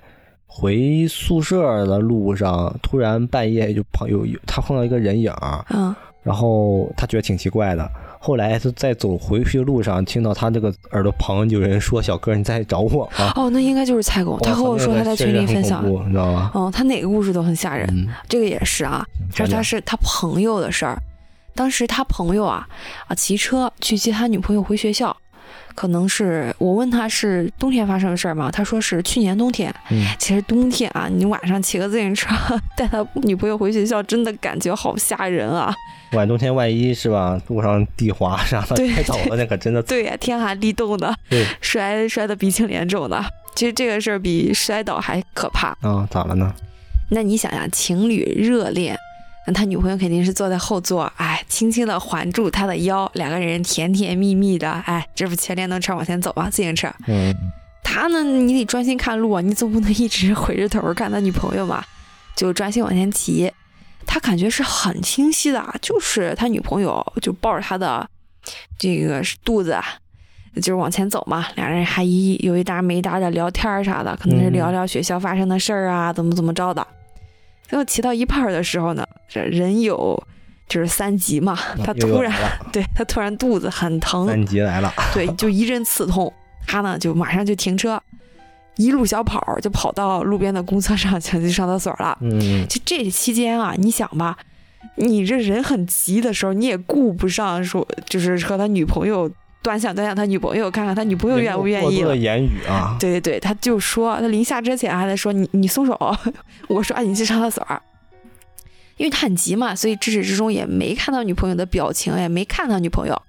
[0.47, 5.33] 回宿舍的路上，突然半夜就碰有有他碰到一个人影
[5.71, 5.95] 嗯，
[6.25, 7.89] 然后他觉得挺奇怪的。
[8.19, 14.37] 后来他在走回去的路上，听到他这个耳朵旁有人说：“小哥，你在找我吗？”哦，那应该就是菜狗。
[14.43, 16.51] 他和我说他在群里分享，你知道吗？
[16.53, 19.07] 哦，他哪个故事都很吓人，这个也是啊。
[19.33, 21.01] 他说他是他朋友的事儿。
[21.57, 22.69] 当时他朋友啊
[23.09, 25.17] 啊骑车去接他女朋友回学校，
[25.75, 28.51] 可能是我问他是冬天发生的事儿吗？
[28.51, 29.75] 他说是去年冬天。
[29.91, 32.29] 嗯，其实冬天啊，你晚上骑个自行车
[32.77, 35.75] 带他女朋友回学校，真的感觉好吓人啊！
[36.13, 39.83] 晚冬天万一是吧，路上地滑啥的，对，摔倒了那可真的。
[39.85, 43.25] 对呀，天寒地冻的，对，摔摔的鼻青脸肿的。
[43.55, 45.69] 其实这个事儿比摔倒还可怕。
[45.81, 46.55] 啊，咋了呢？
[47.11, 48.97] 那你想想，情侣热恋。
[49.47, 56.51] 那他女朋友肯定是坐在后座，哎，轻轻的环住他的腰，两个人甜甜蜜蜜的，哎，这不骑电动车往前走吗？
[56.51, 56.93] 自行车。
[57.07, 57.35] 嗯。
[57.83, 61.87] 他呢，你得专心看路啊，你总不能一直回着头看他女朋友吧？
[62.35, 63.51] 就专心往前骑。
[64.05, 68.09] 他感觉是很清晰的，就是他女朋友就抱着他的
[68.79, 69.79] 这个肚子，
[70.57, 71.47] 就是往前走嘛。
[71.55, 76.87] 两人还一有一搭没一搭的聊天啥的，可能是聊聊学校发生的事儿啊，怎么怎么着的。
[77.69, 80.23] 最后骑到一半的时候呢，这人有
[80.69, 82.33] 就是三级嘛，他突然
[82.73, 86.33] 对他突然肚子很疼，三级来了，对，就一阵刺痛，
[86.67, 88.01] 他呢就马上就停车，
[88.77, 92.17] 一路小跑就跑到路边的公厕上想去上厕所了。
[92.21, 94.37] 嗯，就这期间啊，你想吧，
[94.97, 99.31] 你这人很急的时候，你也顾不上说就是和他女朋友。
[99.67, 102.01] 端详端详他女朋友，看看他女朋友愿不愿意。
[102.03, 106.17] 的言语啊，对对对，他就说他临下之前还在说 你你松手，
[106.69, 107.83] 我说啊你去上厕所，
[108.97, 113.21] 因为他很急嘛，所以至始至终也没看到女朋友的表情，也没看到女朋友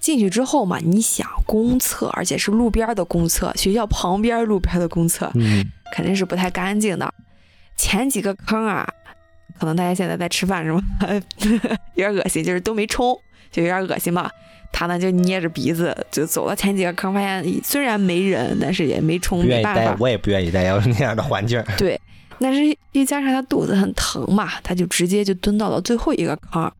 [0.00, 7.12] 进去之后嘛，你想公厕，而且是路边的公厕，学校旁边路边的公厕，嗯，肯定是不太干净的，
[7.76, 8.88] 前几个坑啊。
[9.58, 10.80] 可能大家现在在吃饭什么，
[11.94, 13.18] 有点恶心，就是都没冲，
[13.50, 14.30] 就有点恶心嘛。
[14.70, 19.96] 他呢就捏着鼻子就走了前几个坑，发现虽然没人，但是也没冲，没办法。
[19.98, 21.62] 我也不愿意待要是那样的环境。
[21.76, 22.00] 对，
[22.38, 26.70] 但是又加上他肚子很疼嘛，他就直接就蹲到了最后一个坑，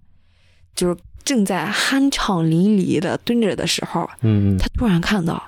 [0.77, 5.43] 就是正在酣畅淋漓的蹲着的时候，嗯，他突然看到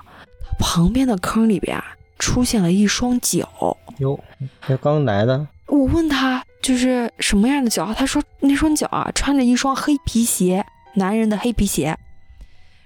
[0.59, 1.81] 旁边的坑里边
[2.19, 3.77] 出现了一双脚。
[3.99, 4.19] 哟，
[4.67, 5.47] 这刚来的。
[5.67, 10.65] 我问他就是什么样的脚，他说那双脚啊穿着一双黑皮鞋，
[10.95, 11.97] 男人的黑皮鞋。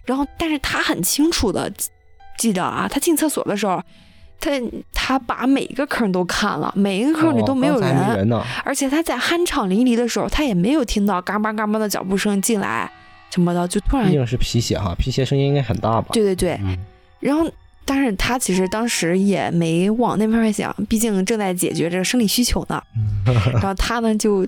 [0.05, 1.71] 然后，但是他很清楚的
[2.37, 3.81] 记得啊，他进厕所的时候，
[4.39, 4.51] 他
[4.93, 8.31] 他把每一个坑都看了，每一个坑里都没有人，
[8.63, 12.91] 而且他在酣畅淋漓的时候，他也没有听到嘎巴嘎巴的脚步声进来
[13.31, 16.09] 什么的，就突然毕竟是皮鞋哈，皮鞋声音应该很大吧？
[16.11, 16.59] 对对对，
[17.19, 17.49] 然后，
[17.83, 22.81] 但是他其实当时也没往那方面想，毕竟正在解决这个生理需求呢。
[23.53, 24.45] 然后他呢就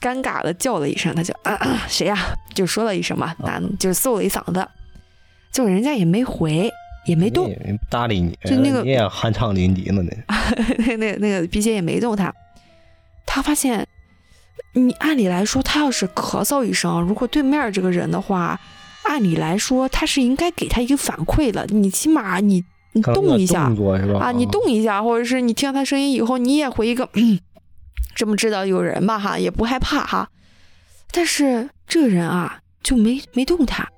[0.00, 2.16] 尴尬的叫了一声，他就啊谁呀？
[2.54, 4.66] 就说了一声嘛，男就是嗽了一嗓子。
[5.52, 6.70] 就人家也没回，
[7.06, 7.50] 也没动，
[7.90, 8.38] 搭理你。
[8.44, 10.02] 就那个你也酣畅淋漓呢，
[10.78, 12.32] 那 那那个皮鞋也没动他。
[13.24, 13.86] 他发现，
[14.74, 18.58] 你按理来说，他要是咳嗽一声，如果对面这个人的话，
[19.04, 21.66] 按理来说他是应该给他一个反馈的。
[21.70, 23.70] 你起码你你动一下
[24.20, 27.08] 啊，你动一下，或者是你听到他声音以后，你也回一个，
[28.14, 30.30] 这么知道有人吧哈，也不害怕哈。
[31.10, 33.88] 但是这个人啊，就没没动他。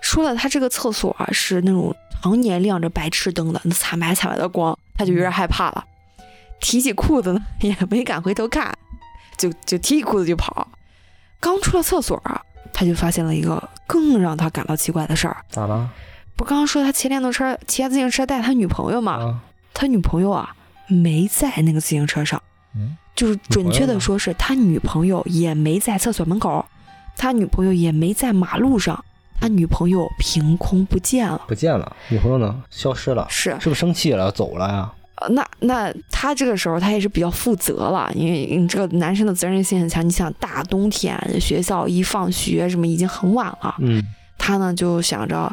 [0.00, 5.84] 说了，他这个厕所啊是那种常年亮着白炽灯的，那惨白惨白的光，他就有点害怕了，
[6.60, 8.76] 提起裤子呢也没敢回头看，
[9.36, 10.68] 就就提起裤子就跑。
[11.40, 12.40] 刚出了厕所啊，
[12.72, 15.36] 他就发现了一个更让他感到奇怪的事儿。
[15.50, 15.88] 咋了？
[16.34, 19.40] 不刚刚说他骑电动车、骑自行车带他女朋友吗？
[19.74, 20.54] 他女朋友啊
[20.86, 22.40] 没在那个自行车上，
[23.14, 26.64] 就是准确的说是他女朋友也没在厕所门口，
[27.16, 29.04] 他女朋友也没在马路上。
[29.40, 32.62] 他女朋友凭空不见了，不见了，女朋友呢？
[32.70, 34.92] 消失了，是是不是生气了，走了呀？
[35.16, 40.06] 呃，那那他这个时候他也是比较负责了，因为你这个男生的责任心很强。
[40.06, 44.02] 你想大冬天学校一放学什么已经很晚了，嗯，
[44.38, 45.52] 他呢就想着，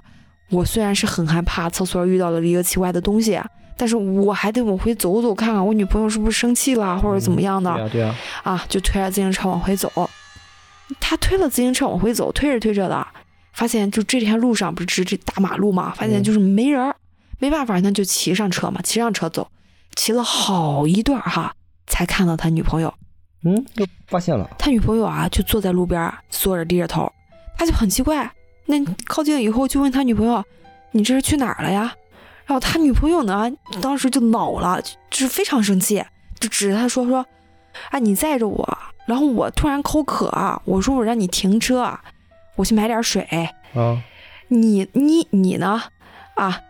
[0.52, 3.42] 我虽然是很害怕厕所遇到了一个奇怪的东西，
[3.76, 9.92] 但是我还得往回走走看看我女朋友是不是生气了或者怎么样的，对啊对啊，啊，就推着自行车往回走。
[11.00, 13.08] 他推了自行车往回走，推着推着的。
[13.56, 15.94] 发现就这条路上不是这大马路嘛？
[15.96, 16.94] 发现就是没人，
[17.40, 19.50] 没办法，那就骑上车嘛，骑上车走，
[19.96, 21.56] 骑了好一段哈，
[21.88, 22.94] 才看到他女朋友。
[23.46, 27.10] 嗯，又发现了他女朋友啊，就坐在路边，坐着低着头，
[27.58, 28.30] 他就很奇怪。
[28.66, 28.76] 那
[29.06, 30.44] 靠近以后就问他女朋友
[30.92, 31.94] ：“你这是去哪儿了呀？”
[32.46, 33.50] 然后他女朋友呢，
[33.82, 36.04] 当时就恼了，就是非常生气，
[36.40, 37.26] 就指着他说：“说，
[37.92, 41.98] 啊，你载着我，然后我突然口渴，我说我让你停车。”
[42.56, 43.28] 我去买点水。
[43.74, 44.02] 啊，
[44.48, 45.84] 你你你呢？
[46.36, 46.62] 啊，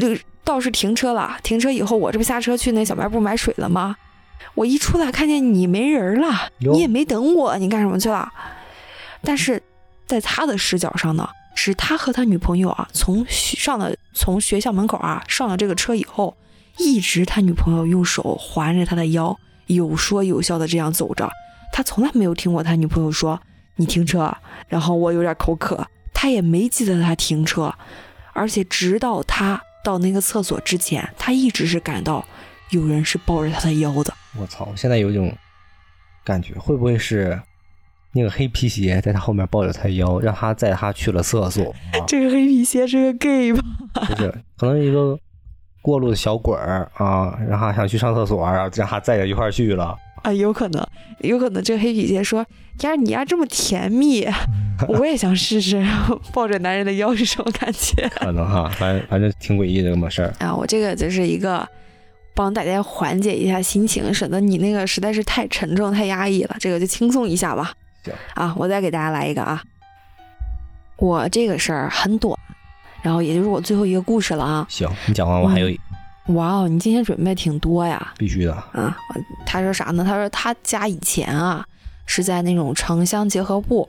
[0.00, 1.36] 这倒是停车了。
[1.42, 3.96] 停车以后，我这不下车去那小卖部买水了吗？
[4.54, 8.30] 我一出来看见你没人了，你也没等我，你干什么去了？
[9.22, 9.62] 但是
[10.06, 16.36] 在他的视角上呢，是他和他女朋友啊，从上了从学校门口啊上了这个车以后，
[16.78, 21.30] 一直他女朋友用手环着他的腰，有说有笑的这样走着。
[21.72, 23.40] 他从来没有听过他女朋友说。
[23.76, 24.34] 你停车，
[24.68, 27.74] 然后我有点口渴，他也没记得他停车，
[28.32, 32.24] 而且直到他到那个厕所之前，他一直是感到
[32.70, 34.14] 有人是抱着他的腰的。
[34.38, 34.68] 我操！
[34.70, 35.32] 我现在有一种
[36.24, 37.40] 感觉，会不会是
[38.12, 41.74] 那个黑皮鞋在他后面抱着他腰，让他载他去了厕所？
[42.06, 43.62] 这个黑皮鞋是个 gay 吧？
[44.06, 45.18] 不是，可能一个
[45.82, 49.96] 过路的小鬼儿啊，让他想去上厕所，然后让他载着一块去了。
[50.24, 50.84] 啊，有可能，
[51.20, 52.44] 有可能这个黑皮鞋说
[52.80, 54.26] ：“呀，你呀这么甜蜜，
[54.88, 55.86] 我也想试试。
[56.32, 58.08] ”抱着男人的腰是什么感觉？
[58.16, 60.56] 可能哈，反正反正挺诡异的这么事儿啊。
[60.56, 61.68] 我这个就是一个
[62.34, 66.56] 帮大家缓解一下心情，省得你那个实在是太沉重、太压抑了。
[66.58, 67.74] 这个就轻松一下吧。
[68.02, 69.62] 行啊，我再给大家来一个啊。
[70.96, 72.34] 我这个事儿很短，
[73.02, 74.66] 然后也就是我最后一个故事了啊。
[74.70, 75.78] 行，你讲完我还有一。
[76.28, 78.14] 哇哦，你今天准备挺多呀！
[78.16, 78.96] 必须的啊！
[79.44, 80.02] 他说啥呢？
[80.02, 81.62] 他说他家以前啊
[82.06, 83.86] 是在那种城乡结合部，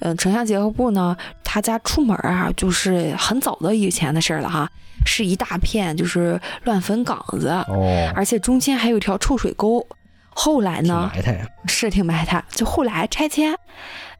[0.00, 4.68] 嗯，城乡结合部呢，他家出门啊就是很早的以前的事了哈，
[5.06, 9.86] 是一大片就是乱坟岗子哦，而且中间还有一条臭水沟。
[10.32, 13.54] 后来呢，埋汰是挺埋汰，就后来拆迁，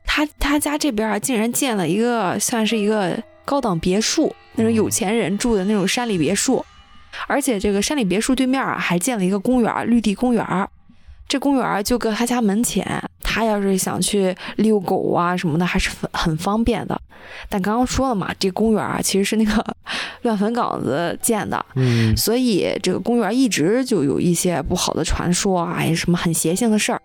[0.04, 6.64] 他他家这边啊竟然建了一个算是一个高档别墅，那种有钱人住的那种山里别墅。
[7.26, 10.68] 而且这个山里别墅对面啊，还建了一个公园，绿地公园。
[11.28, 12.84] 这公园就搁他家门前，
[13.22, 17.00] 他要是想去遛狗啊什么的，还是很很方便的。
[17.48, 19.64] 但刚刚说了嘛，这公园啊其实是那个
[20.22, 27.00] 乱坟岗子建的，嗯，所以这个公园一直就有一些不好的传说啊，有什么很邪性的事儿。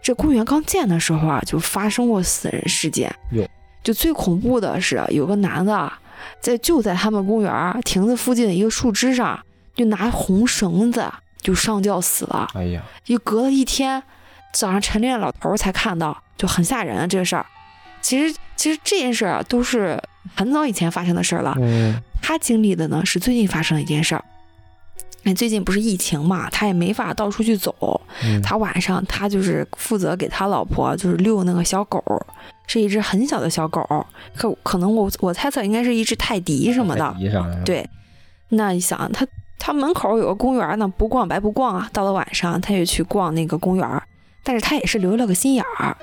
[0.00, 3.12] 这公园刚建的时候啊，就发生过死人事件。
[3.32, 3.44] 哟，
[3.82, 5.92] 就最恐怖的是，有个男的
[6.40, 9.38] 在就在他们公园亭子附近的一个树枝上，
[9.74, 11.10] 就拿红绳子
[11.40, 12.48] 就上吊死了。
[12.54, 14.02] 哎呀，又隔了一天，
[14.52, 17.06] 早上晨练老头才看到，就很吓人啊。
[17.06, 17.46] 这个事儿，
[18.00, 20.00] 其实其实这件事儿啊，都是
[20.34, 21.54] 很早以前发生的事儿了。
[21.60, 24.24] 嗯，他经历的呢是最近发生的一件事儿。
[25.26, 28.00] 哎，最近不是疫情嘛，他也没法到处去走。
[28.44, 32.00] 他晚上他就是负责给他老婆就是遛那个小狗，
[32.68, 33.84] 是一只很小的小狗，
[34.36, 37.12] 可可能我我猜测应该是一只泰迪什么的。
[37.64, 37.84] 对，
[38.50, 39.26] 那你想他
[39.58, 41.90] 他门口有个公园呢，不逛白不逛啊。
[41.92, 44.02] 到了晚上他也去逛那个公园，
[44.44, 45.96] 但是他也是留了个心眼儿。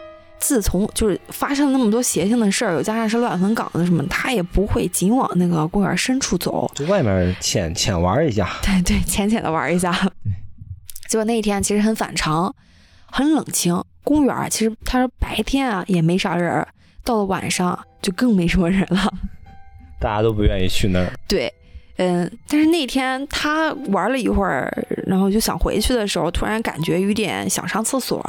[0.45, 8.49] 自从就是发生了那么多邪性的事儿，又加上是乱坟岗子什么，他也不会仅往那个公园深处走，就外面浅浅玩一下。
[8.61, 9.93] 对对，浅浅的玩一下。
[11.07, 12.53] 结果那一天其实很反常，
[13.05, 13.81] 很冷清。
[14.03, 16.67] 公园其实他说白天啊也没啥人，
[17.05, 19.13] 到了晚上就更没什么人了，
[19.97, 21.09] 大家都不愿意去那儿。
[21.25, 21.51] 对，
[21.95, 24.69] 嗯，但是那天他玩了一会儿，
[25.07, 28.21] 然后就想回去的时候，突然感觉有点想上厕所。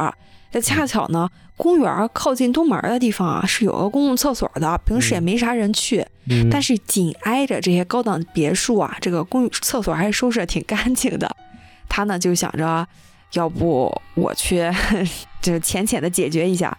[0.55, 6.07] 这恰巧呢，公园靠近东门的地方啊，是有个公共厕所的，平时也没啥人去。
[6.31, 11.29] 嗯，但是紧挨着这些高档别墅啊，这个公厕所还是收拾的挺干净的。
[11.89, 12.87] 他呢就想着，
[13.33, 14.71] 要不我去，
[15.43, 16.79] 就浅浅的解决一下。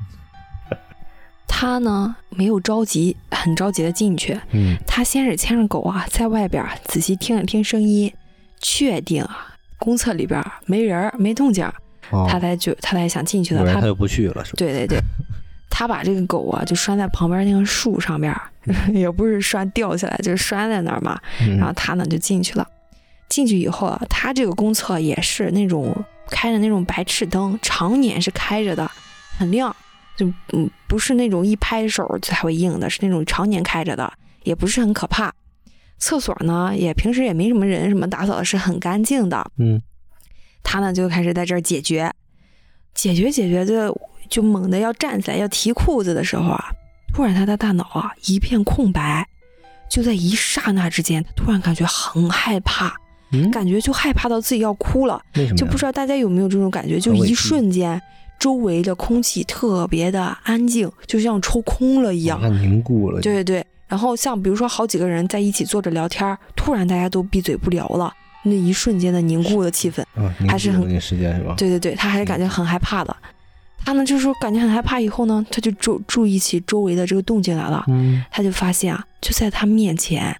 [1.45, 4.39] 他呢没有着急，很着急的进去。
[4.51, 8.13] 嗯，他先是牵着狗啊，在外边仔细听了听声音，
[8.61, 11.69] 确定啊公厕里边没人没动静。
[12.11, 14.57] 他才就他才想进去的，他就不去了，是吧？
[14.57, 14.99] 对对对，
[15.69, 18.35] 他把这个狗啊就拴在旁边那个树上边，
[18.93, 21.19] 也不是拴吊起来，就是拴在那儿嘛。
[21.57, 22.67] 然后他呢就进去了。
[23.27, 25.95] 进去以后啊，他这个公厕也是那种
[26.29, 28.89] 开着那种白炽灯，常年是开着的，
[29.37, 29.75] 很亮，
[30.15, 35.33] 就嗯不是那种一拍手才会硬的，是那种常年开着的，也不是很可怕。
[35.97, 39.43] 厕所呢也平时也没什么人，什么打扫的是很干净的。
[39.57, 39.81] 嗯。
[40.65, 42.11] 他呢就开始在这儿解决，
[42.93, 43.97] 解决解决就
[44.27, 46.65] 就猛地要站起来要提裤子的时候啊，
[47.13, 49.25] 突然他的大脑啊一片空白，
[49.89, 52.93] 就在一刹那之间，他突然感觉很害怕，
[53.53, 55.21] 感觉就害怕到自己要哭了。
[55.55, 56.99] 就不知道大家有没有这种感觉？
[56.99, 58.01] 就一瞬间，
[58.39, 63.21] 周围的空气特别的安静，就像抽空了一样，凝固了。
[63.21, 63.65] 对对对。
[63.87, 68.11] 然后像比如说好几个人在一起坐着聊天，突然大家都闭嘴不聊了。
[68.45, 70.03] 那一瞬间的凝固的气氛，
[70.47, 71.55] 还是很时间是吧？
[71.57, 73.15] 对对对，他还是感觉很害怕的。
[73.83, 77.83] 他呢，就是说感觉很害怕以后呢，他就注注意起周围的这个动静来了。
[77.87, 80.35] 嗯，他就发现啊，就在他面前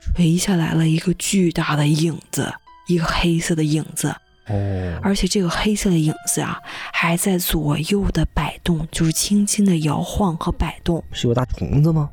[0.00, 2.52] 垂下来了一个巨大的影子，
[2.88, 4.14] 一个黑色的影子。
[4.48, 6.60] 哦，而且这个黑色的影子啊，
[6.92, 11.02] 还在左右的摆动，就是轻轻的摇晃和摆动。
[11.12, 12.08] 是有大虫子吗？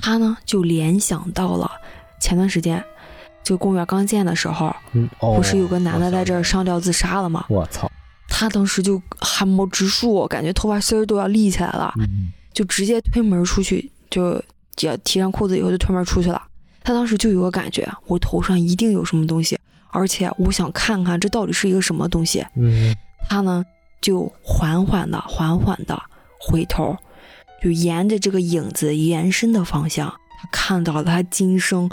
[0.00, 1.70] 他呢，就联想到了
[2.20, 2.84] 前段时间。
[3.48, 4.76] 就公园刚建的时候，
[5.18, 7.46] 不是有个男的在这儿上吊自杀了吗？
[7.48, 7.90] 我操！
[8.28, 11.94] 他当时就汗毛直竖，感觉头发丝儿都要立起来了，
[12.52, 14.34] 就直接推门出去，就
[14.80, 16.42] 也提上裤子以后就推门出去了。
[16.84, 19.58] 他当时就有个感觉，我头上一定有什么东西，
[19.92, 22.44] 而且我想看看这到底是一个什么东西。
[22.54, 22.94] 嗯，
[23.30, 23.64] 他呢
[24.02, 25.98] 就缓缓的、缓缓的
[26.38, 26.94] 回头，
[27.62, 30.06] 就沿着这个影子延伸的方向，
[30.38, 31.90] 他看到了他今生。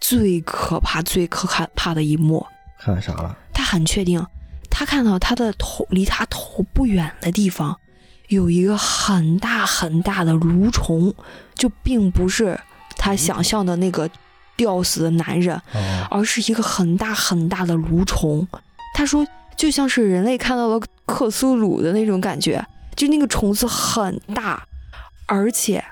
[0.00, 2.46] 最可怕、最可怕的一幕，
[2.78, 3.36] 看到啥了？
[3.52, 4.24] 他很确定，
[4.70, 7.78] 他看到他的头离他头不远的地方，
[8.28, 11.14] 有一个很大很大的蠕虫，
[11.54, 12.58] 就并不是
[12.96, 14.08] 他想象的那个
[14.56, 15.60] 吊死的男人，
[16.10, 18.46] 而是一个很大很大的蠕虫。
[18.94, 19.26] 他说，
[19.56, 24.66] 就像是人类看到了克苏鲁的那种感觉，就那个虫子很大，
[25.26, 25.84] 而且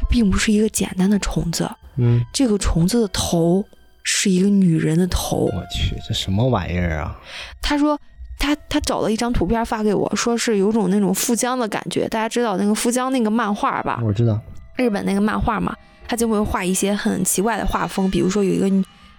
[0.00, 1.70] 它并不是一个简单的虫子。
[1.96, 3.62] 嗯，这个虫子的头
[4.02, 5.50] 是一个女人的头。
[5.52, 7.20] 我去，这什么玩意儿啊？
[7.60, 7.98] 他说
[8.38, 12.08] 他他找了一张图片发给我，说是有种那种富江的感觉。
[12.08, 14.00] 大家知道那个富江那个漫画吧？
[14.02, 14.40] 我知道，
[14.76, 15.76] 日本那个漫画嘛，
[16.08, 18.68] 他就会画一些很奇怪的画风，比如说有一个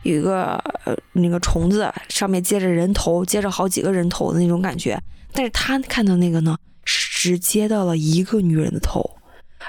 [0.01, 0.53] 有一个
[0.85, 4.99] 呃那个虫子上面接着人头，接着好几个人头的那种感觉。
[5.33, 9.07] 但是他看到那个呢，是只接到了一个女人的头，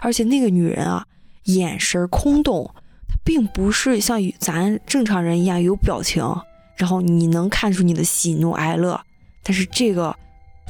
[0.00, 1.04] 而且那个女人啊，
[1.44, 2.68] 眼神空洞。
[3.08, 6.24] 她并不是像咱正常人一样有表情，
[6.76, 9.00] 然后你能看出你的喜怒哀乐。
[9.42, 10.14] 但是这个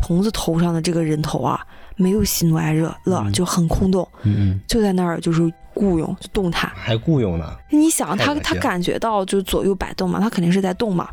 [0.03, 1.65] 虫子头上的这个人头啊，
[1.97, 5.43] 没有喜怒哀乐乐，就很空洞，嗯就在那儿就是
[5.75, 7.57] 雇佣，就动弹，还雇佣呢。
[7.71, 11.09] 你想他他感觉到就左右摆动嘛，他肯定是在动嘛。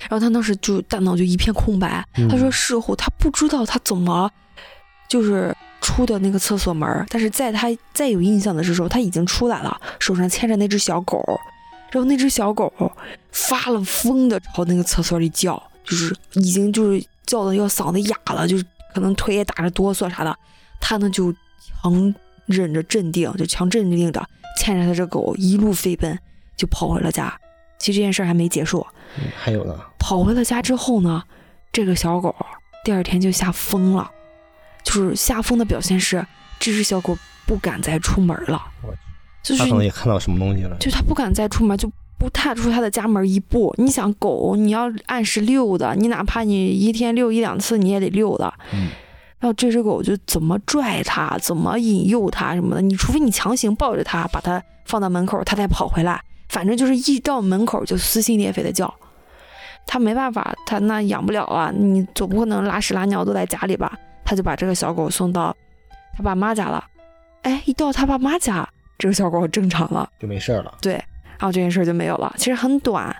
[0.00, 4.28] 然后他当时就大脑就一片空白，他说事后他不知道他怎么
[5.08, 11.22] 就是出的那个厕所门，但是在他再有印象的时候，他已经出来了，手上牵着那只小狗，
[11.90, 12.72] 然后那只小狗
[13.32, 18.64] 发了疯的朝那个厕所里叫，就是已经就是叫的要嗓子哑了，就是
[18.94, 20.34] 可能腿也打着哆嗦啥的，
[20.80, 21.34] 他呢就
[21.82, 22.14] 强
[22.46, 24.24] 忍着镇定，就强镇定着
[24.58, 26.18] 牵着他这狗一路飞奔，
[26.56, 27.36] 就跑回了家。
[27.78, 28.86] 其实这件事还没结束，
[29.36, 29.76] 还有呢。
[29.98, 31.22] 跑回了家之后呢，
[31.72, 32.34] 这个小狗
[32.84, 34.08] 第二天就吓疯了，
[34.92, 36.24] 就是吓疯的表现是
[36.58, 37.16] 这只小狗
[37.46, 38.62] 不敢再出门了。
[39.42, 43.74] 就是他可能也看到什么东西了，就它不敢再出门，就不踏出它的家门一步。
[43.76, 48.52] 你想狗，你要按时遛的，你哪怕你一天遛一两次，你也得遛的。
[48.72, 48.90] 嗯。
[49.40, 56.22] 然后这只狗就怎么拽它，怎么引诱它什么的，你除非你强行抱着它，把它放到门口，它再跑回来。
[56.48, 58.94] 反正就是一到门口就撕心裂肺的叫，
[59.84, 63.98] 它没办法，它那养不了啊，你总不可能拉屎拉尿都在家里吧？
[64.24, 65.56] 他就把这个小狗送到
[66.16, 66.84] 他爸妈家了。
[67.42, 68.68] 哎，一到他爸妈家，
[68.98, 70.78] 这个小狗正常了，就没事了。
[70.80, 72.32] 对，然后这件事就没有了。
[72.38, 73.14] 其实很短，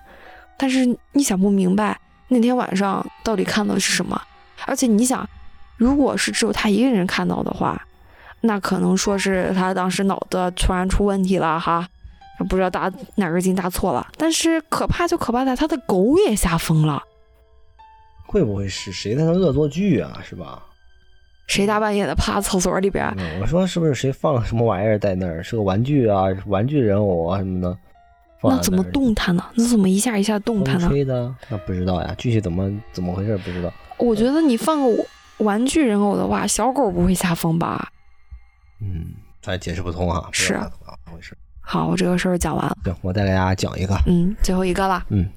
[0.56, 1.98] 但是你想不明白
[2.28, 4.20] 那天晚上到底看到的是什么？
[4.66, 5.28] 而且你想，
[5.76, 7.80] 如果是只有他一个人看到的话，
[8.42, 11.88] 那可能说是他当时脑子突然出问题了哈。
[12.48, 17.00] 不知道打哪根筋搭错了，但是可怕就可怕在他的狗也吓疯了。
[18.26, 20.20] 会不会是谁在那恶作剧啊？
[20.28, 20.60] 是吧？
[21.52, 23.14] 谁大半夜的趴厕所里边？
[23.40, 25.42] 我说是不是谁放了什么玩意儿在那儿？
[25.42, 27.76] 是个玩具啊，玩具人偶啊什么的。
[28.42, 29.44] 那怎么动弹呢？
[29.54, 30.88] 那怎么一下一下动弹呢？
[30.88, 31.32] 吹的？
[31.50, 33.70] 那不知道呀，具体怎么怎么回事不知道。
[33.98, 34.88] 我觉得你放个
[35.38, 37.88] 玩具人偶的话，小狗不会吓疯吧？
[38.80, 40.28] 嗯，咱解释不通啊。
[40.32, 41.36] 是啊，怎么回事？
[41.60, 42.76] 好，我这个事儿讲完了。
[42.82, 43.94] 行，我再给大家讲一个。
[44.06, 45.04] 嗯，最后一个了。
[45.10, 45.28] 嗯，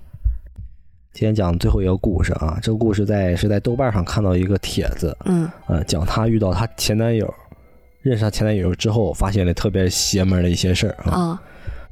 [1.16, 2.59] 今天讲最后一个故事啊。
[2.61, 5.18] 这个故事在是在豆瓣上看到一个帖子。
[5.24, 7.34] 嗯，呃，讲她遇到她前男友，
[8.01, 11.11] 认识她前男友之后，发现了特别邪门的一些事儿啊。
[11.18, 11.41] 啊。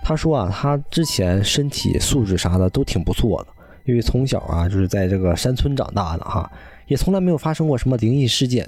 [0.03, 3.47] 她说啊，她之前身体素质啥的都挺不错的，
[3.85, 6.51] 因为从小啊就是在这个山村长大的哈，
[6.87, 8.67] 也从来没有发生过什么灵异事件，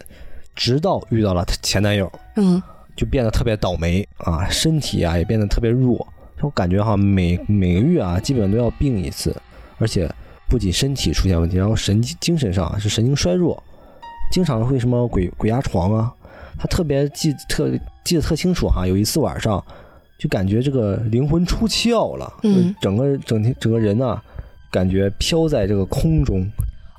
[0.56, 2.10] 直到遇到了她前男友。
[2.38, 2.64] 嗯。
[2.96, 6.08] 就变得特别倒霉啊，身体啊也变得特别弱。
[6.40, 9.36] 我感觉哈，每每个月啊，基本都要病一次，
[9.80, 10.10] 而且
[10.50, 13.62] 不仅身体出现问题，然后神精神上是神经衰弱，
[14.32, 16.14] 经常会什么鬼鬼压床啊。
[16.58, 17.70] 他特别记特
[18.04, 19.64] 记得特清楚哈，有一次晚上
[20.18, 24.22] 就感觉这个灵魂出窍了，嗯，整个整天整个人呢，
[24.72, 26.50] 感觉飘在这个空中，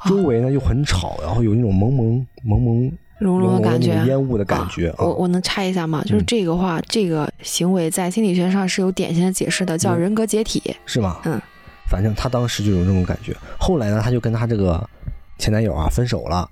[0.06, 2.92] 周围呢又很吵，然后有那种蒙蒙蒙蒙。
[3.20, 4.94] 隆隆的感觉，烟雾的感觉。
[4.98, 6.02] 我我能插一下吗？
[6.04, 11.18] 就是这个话，这个行为在心理学上是有典型的解释的，叫人格解体，是吗？
[11.24, 11.40] 嗯，
[11.88, 13.36] 反正她当时就有这种感觉。
[13.58, 14.82] 后来呢，她就跟她这个
[15.38, 16.48] 前男友啊分手了。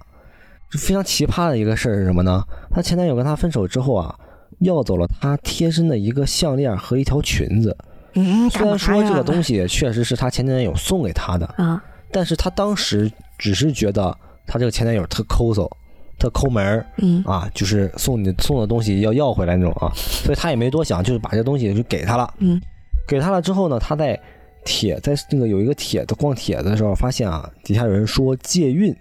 [0.70, 2.43] 就非常奇葩的一个事儿是什么呢？
[2.70, 4.14] 她前男友跟她分手之后啊，
[4.61, 7.76] 要走了她贴身的一个项链和一条裙子。
[8.14, 14.16] 嗯，虽然说这个东西确实是她前男友送给她的，啊，但是她当时只是觉得
[14.47, 15.70] 她这个前男友特抠搜。
[16.16, 22.59] 特抠门儿，嗯啊，就是送你送的东西要要回来那种啊，所以他也没多想，就是把这东西就给他了，嗯，
[23.07, 24.18] 给他了之后呢，他在
[24.65, 28.95] 帖在那个有一个帖子逛帖子的时候，发现啊，底下有人说借运，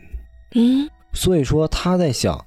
[0.55, 2.39] 嗯，所以说他在想，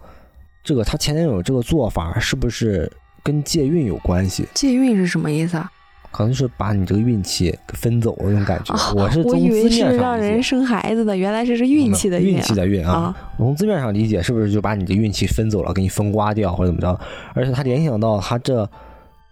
[0.62, 2.90] 这个他前男友这个做法是不是
[3.22, 4.46] 跟借运有关系？
[4.54, 5.70] 借运是什么意思啊？
[6.12, 8.72] 可能是把你这个运气给分走那种感觉。
[8.94, 13.14] 我是我以为是让人生孩子的，原来这是运气的运气的运啊。
[13.36, 16.98] 我从字面上理解，是不是就把你的运气分走了，给你分刮掉或者怎么着？
[17.34, 18.66] 而且他联想到他这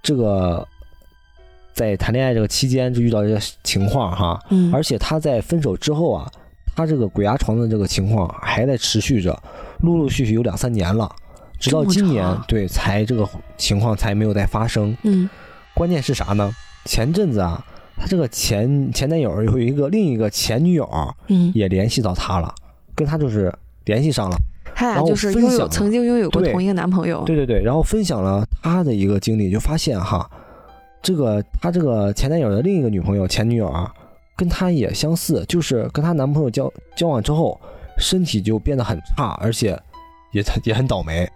[0.02, 0.66] 这个
[1.74, 6.30] 在谈恋爱这个期间就遇到这个情况哈，嗯，而且他在分手之后啊，
[6.76, 9.36] 他这个鬼压床的这个情况还在持续着，
[9.80, 11.10] 陆陆续续有两三年了，
[11.58, 14.96] 直到今年对才这个情况才没有再发生。
[15.02, 15.28] 嗯，
[15.74, 16.50] 关键是啥呢？
[16.84, 17.64] 前阵子啊，
[17.96, 20.88] 他这个前前男友有一个另一个前女友，
[21.26, 22.54] 嗯，也联系到他了，
[22.94, 23.52] 跟他就是
[23.84, 24.36] 联系上了。
[24.76, 27.22] 他俩就是拥有曾经拥有过同一个男朋友。
[27.24, 30.28] 对对对，然后分享了他的一个经历，就发现哈，
[31.04, 33.92] 这个他这个前男友的另一个女朋友前女友啊，
[34.34, 37.60] 跟他也相似，就是跟她男朋友交交往之后，
[37.98, 39.78] 身体就变得很差，而且
[40.32, 41.28] 也也很倒霉。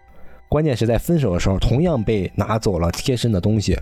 [0.49, 3.79] 关键是在分手的时候，同样被拿走了贴身的东西。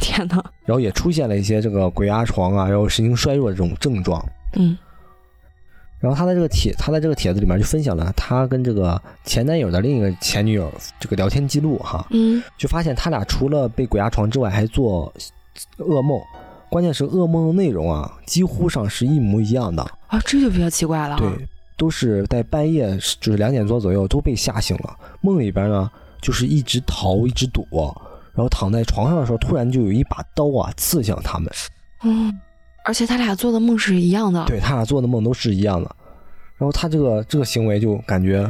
[0.00, 0.36] 天哪！
[0.64, 4.24] 然后也出现了一些这个鬼压床啊，然后神经衰弱这种症状。
[4.54, 4.78] 嗯。
[6.04, 15.10] 然后他在这个帖，他在这个帖子里面就分享了他跟这个前男友的另一个前女友这个聊天记录哈，嗯，就发现他俩除了被鬼压床之外，还做
[15.78, 16.20] 噩梦，
[16.68, 21.16] 关键是噩梦的内容啊，几乎上是一模一样的啊，这就比较奇怪了。
[21.16, 21.48] 对，
[21.78, 25.90] 都是在半夜，就是两点多左右都被吓醒了，梦里边呢
[26.20, 27.66] 就是一直逃，一直躲，
[28.34, 31.50] 然后躺在床上的时候，突然就有一把刀啊刺向他们。
[32.02, 32.38] 嗯。
[32.84, 35.96] 而且他俩做的梦是一样的，对他俩做的梦都是一样的。
[36.56, 38.48] 然后他这个这个行为就感觉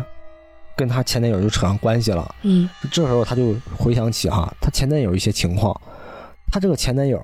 [0.76, 2.34] 跟他前男友就扯上关系了。
[2.42, 5.74] 嗯，这时候他就回想起哈，他前男友一些情况。
[6.52, 7.18] 他这个前男友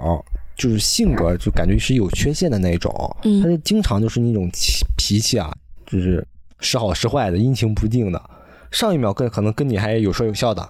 [0.57, 2.93] 就是性格就感觉是有缺陷的那种，
[3.43, 4.49] 他就经常就是那种
[4.97, 5.53] 脾气啊，
[5.87, 6.27] 就是
[6.61, 8.31] 时好时坏的，阴晴不定的。
[8.71, 10.67] 上一秒跟可能跟你还有说有笑的，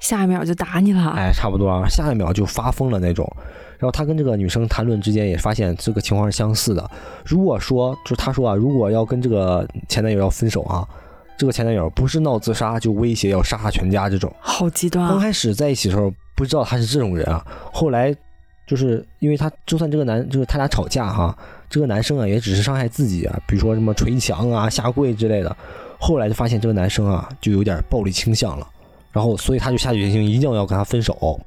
[0.00, 1.10] 下一秒就打你了。
[1.16, 3.30] 哎，差不多，下一秒就发疯了那种。
[3.78, 6.90] 然后他跟这个女生谈论之间也发现这个情况是相似的。
[7.24, 10.86] 如果说就是他说啊，如果要跟这个前男友要分手啊，
[11.38, 15.08] 这个前男友不是闹自杀就威胁要杀他全家这种，好极端。
[15.08, 18.12] 刚开始在一起的时候不知道他是这种人啊，后来
[18.66, 21.36] 就是因为他就算这个男就是他俩吵架哈，
[21.70, 25.56] 这个男生啊也只是伤害自己啊，比如说什么捶墙啊、下跪之类的。
[26.00, 28.66] 后来就发现这个男生啊就有点暴力倾向了，
[29.12, 31.40] 然后所以他就下决心一定要跟他分手。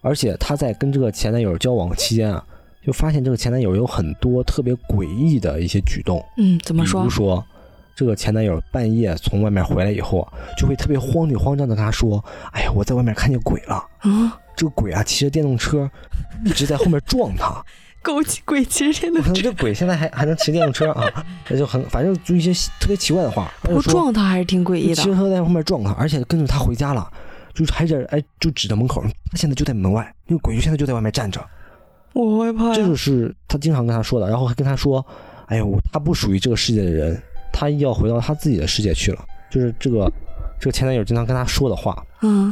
[0.00, 2.44] 而且他在跟这个前男友交往期间啊，
[2.84, 6.24] 就发现这个前男友有很多特别诡异的一些举动。
[6.36, 7.02] 嗯，怎么说？
[7.02, 7.46] 比如说，
[7.94, 10.26] 这个前男友半夜从外面回来以后，
[10.58, 15.88] 就会特别慌里慌张的跟他说：“哎呀，我在外面看见鬼了。”啊，这个鬼啊，骑着电动车，
[16.44, 17.64] 一直在后面撞他。
[18.02, 21.24] 狗骑鬼骑着电动车，这鬼现在还还能骑电动车啊？
[21.48, 23.50] 那就很，反正就一些特别奇怪的话。
[23.70, 24.94] 我撞他还是挺诡异的。
[24.96, 27.10] 骑车在后面撞他，而且跟着他回家了。
[27.54, 31.38] 就是还在哎，就指着门口，他现在就在门外，那个鬼就现在就在外面站着，
[32.14, 32.74] 我害怕。
[32.74, 35.04] 这就是他经常跟他说的，然后还跟他说，
[35.48, 37.22] 哎呦，他不属于这个世界的人，
[37.52, 39.22] 他要回到他自己的世界去了。
[39.50, 40.10] 就是这个
[40.58, 42.02] 这个前男友经常跟他说的话。
[42.22, 42.50] 嗯，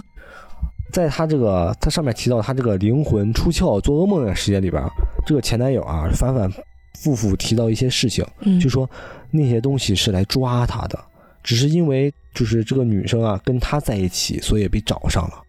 [0.91, 4.83] 在他这个他上面提到他这个灵魂出窍做噩梦的时间里边，
[5.27, 6.51] 这个前男友啊反反
[6.99, 8.25] 复复提到一些事情，
[8.61, 8.89] 就说
[9.31, 10.99] 那些东西是来抓他的。
[11.43, 15.43] 只是因为就是这个女生啊跟他在一起，所以被找上了。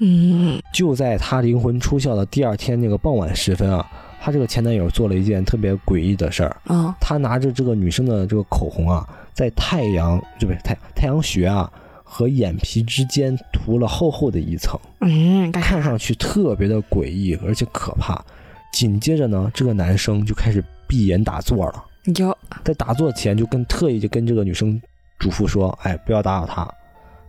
[0.00, 3.86] 嗯，就在他灵魂出窍的第二天那个傍晚时分啊，
[4.20, 6.56] 他这个前男友做了一件特别诡异的事儿。
[6.64, 11.70] 啊，他拿着这个女生的这个口红啊，在太阳就不是太太阳穴啊
[12.16, 14.78] 和眼皮之间涂了厚厚的一层。
[15.00, 18.24] 嗯，看上去特别的诡异而且可怕。
[18.72, 21.84] 紧接着呢，这个男生就开始闭眼打坐了。
[22.16, 24.80] 有，在打坐前就跟特意就跟这个女生。
[25.18, 26.72] 嘱咐说：“哎，不要打扰他。”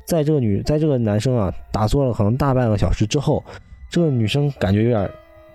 [0.06, 3.44] 在这个女，在这个男生啊打坐了可能大半个小时之后，
[3.90, 5.10] 这个女生感觉有点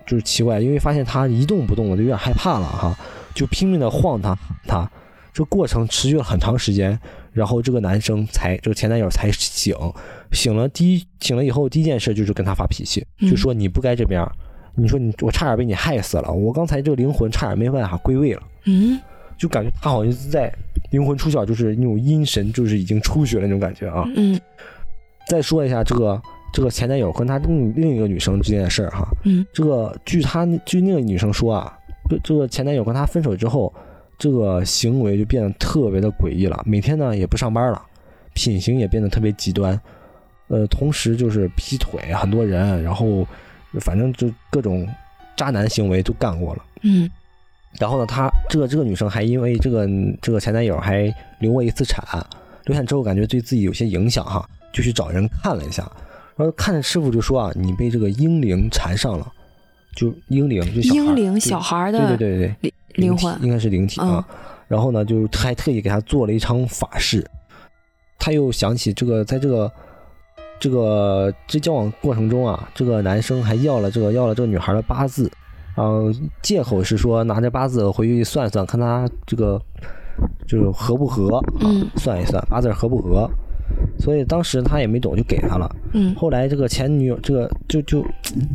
[0.07, 2.99] 就是奇怪，因为发现他一动不动的，就有点害怕了哈，
[3.33, 4.91] 就拼命的晃他他。
[5.33, 6.99] 这过程持续了很长时间，
[7.33, 9.75] 然后这个男生才这个前男友才醒。
[10.33, 14.25] 醒了第一醒了以后，第一件事就是跟他发脾气，就说你不该这边，
[14.77, 18.43] 你说你我差点被你害死了，我刚才这个灵魂差点没办法归位了。
[18.67, 19.01] 嗯，
[19.37, 20.53] 就感觉他好像是在。
[20.91, 24.05] 灵魂出窍就是那种阴神，就是已经出血了那种感觉啊。
[24.17, 24.41] 嗯。
[25.29, 26.21] 再说一下这个
[26.53, 29.07] 这个前男友跟他另另一个女生之间的事儿哈。
[29.23, 29.47] 嗯。
[29.53, 31.79] 这个据他据那个女生说啊，
[32.09, 33.73] 这这个前男友跟他分手之后，
[34.21, 36.63] 这个行为就变得特别的诡异了。
[36.65, 37.83] 每天呢也不上班了，
[38.35, 39.81] 品行也变得特别极端。
[40.49, 43.27] 呃，同时就是劈腿很多人，然后
[43.81, 44.87] 反正就各种
[45.35, 46.65] 渣男行为都干过了。
[46.83, 47.11] 嗯。
[47.79, 49.89] 然后呢，她这个这个女生还因为这个
[50.21, 51.03] 这个前男友还
[51.39, 52.05] 流过一次产，
[52.67, 55.91] 流产之后感觉对自己有些影响哈，就去找人看了一下，
[56.37, 59.33] 然后看师傅就说啊，你被这个婴灵缠上了，
[59.95, 64.25] 就婴灵就婴灵小孩的对对对对灵魂应该是灵体啊，
[64.69, 67.25] 然后呢就还特意给他做了一场法事，
[68.19, 69.73] 他又想起这个在这个
[70.59, 75.31] 这个这交往过程中啊，这个男生还要了这个要了这个女孩的八字。
[75.77, 76.13] 嗯，
[76.43, 79.59] 借口是说拿着八字回去算算，看他这个
[80.47, 83.31] 就是合不合，嗯，算一算八字合不合，
[83.99, 85.71] 所以当时他也没懂，就给他了。
[85.93, 88.05] 嗯，后来这个前女友，这个就就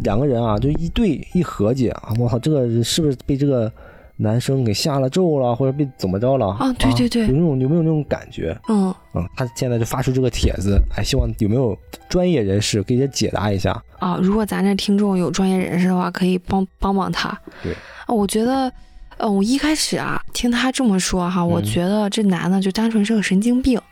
[0.04, 3.72] 两个人啊，就一对一合计啊，我操，这个是不是被这个？
[4.18, 6.48] 男生给下了咒了，或者被怎么着了？
[6.52, 8.58] 啊，对对对，有那种有没有那种感觉？
[8.70, 11.78] 嗯嗯，他现在就发出这个帖子，哎，希望有没有
[12.08, 13.78] 专业人士给他解答一下？
[14.00, 17.38] 啊，如果咱这听众有专业人士的话，可以帮帮帮他。
[17.62, 17.74] 对
[18.06, 18.72] 啊，我觉得，
[19.18, 23.78] 呃，我一开始啊听他这么说哈，我觉得这男的就单纯是个神经病。
[23.78, 23.84] 嗯，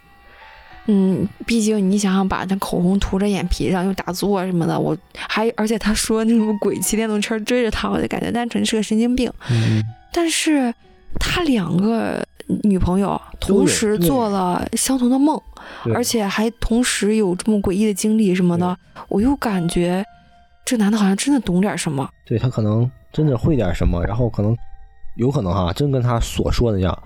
[1.45, 9.31] 毕竟你想想，把那口红涂着眼皮上，又打坐什么的，我还而且他说那种鬼骑电动车追着他，我就感觉单纯是个神经病。
[9.49, 9.83] 嗯。
[10.11, 10.73] 但是，
[11.19, 12.23] 他两个
[12.63, 15.41] 女朋友同时做了相同的梦，
[15.95, 18.77] 而且还同时有这么诡异的经历什么的，
[19.07, 20.05] 我又感觉
[20.65, 22.07] 这男的好像真的懂点什么。
[22.25, 24.55] 对他可能真的会点什么，然后可能
[25.15, 27.03] 有可能哈，真跟他所说的那样，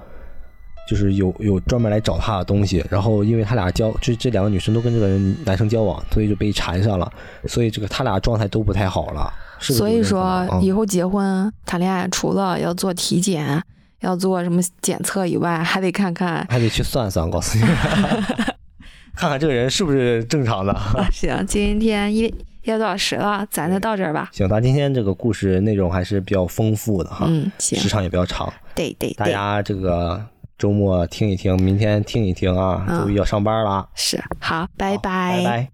[0.87, 7.11] 就是有有专门来找他的东西，然后因为他俩交，就这两个女生都跟这个人男生交往，所以就被缠上了，
[7.47, 9.31] 所以这个他俩状态都不太好了。
[9.59, 13.61] 所以说以后结婚谈恋爱，除了要做体检。
[14.01, 17.65] 要做什么检测以外，还得看看，还得去算算，告诉你，
[19.17, 20.71] 看看这个人是不是正常的。
[21.11, 22.31] 行，今天一
[22.61, 24.29] 一个多小时了，咱就到这儿吧。
[24.31, 28.53] 行，咱今天这个故事内容还是比较丰富的哈，嗯，行，时长也比较长。
[28.75, 30.23] 对对，大家这个
[30.57, 33.87] 周末听一听，明天听一听啊，周一要上班了。
[33.93, 35.71] 是，好，拜拜，拜拜。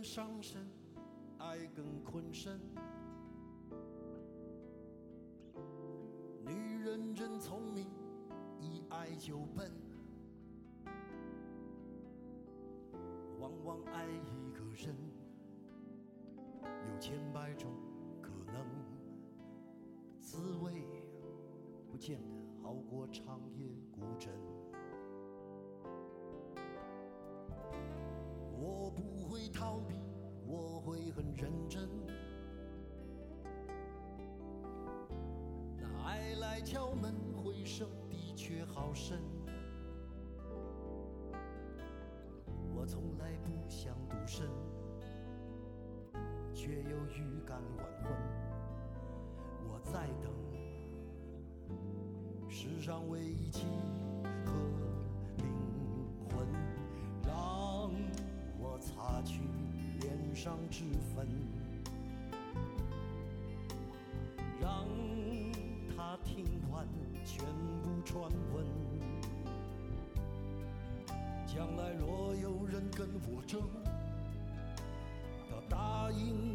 [0.00, 0.62] 伤身，
[1.38, 2.58] 爱更困身。
[20.38, 20.70] 滋味
[21.90, 24.32] 不见得好过长夜孤枕。
[28.56, 29.96] 我不会逃避，
[30.46, 31.88] 我会很认真。
[35.76, 39.18] 那爱来敲门，回声的确好深。
[42.76, 44.48] 我从来不想独身，
[46.54, 48.37] 却又预感晚婚。
[49.92, 50.30] 在等
[52.48, 53.66] 世上唯一契
[54.44, 54.52] 合
[55.38, 55.44] 灵
[56.28, 56.46] 魂。
[57.26, 57.90] 让
[58.58, 59.40] 我擦去
[60.00, 60.84] 脸上脂
[61.14, 61.26] 粉，
[64.60, 64.86] 让
[65.96, 66.86] 他听完
[67.24, 67.44] 全
[67.82, 68.66] 部传闻。
[71.46, 73.62] 将来若有人跟我争，
[75.48, 76.47] 他答应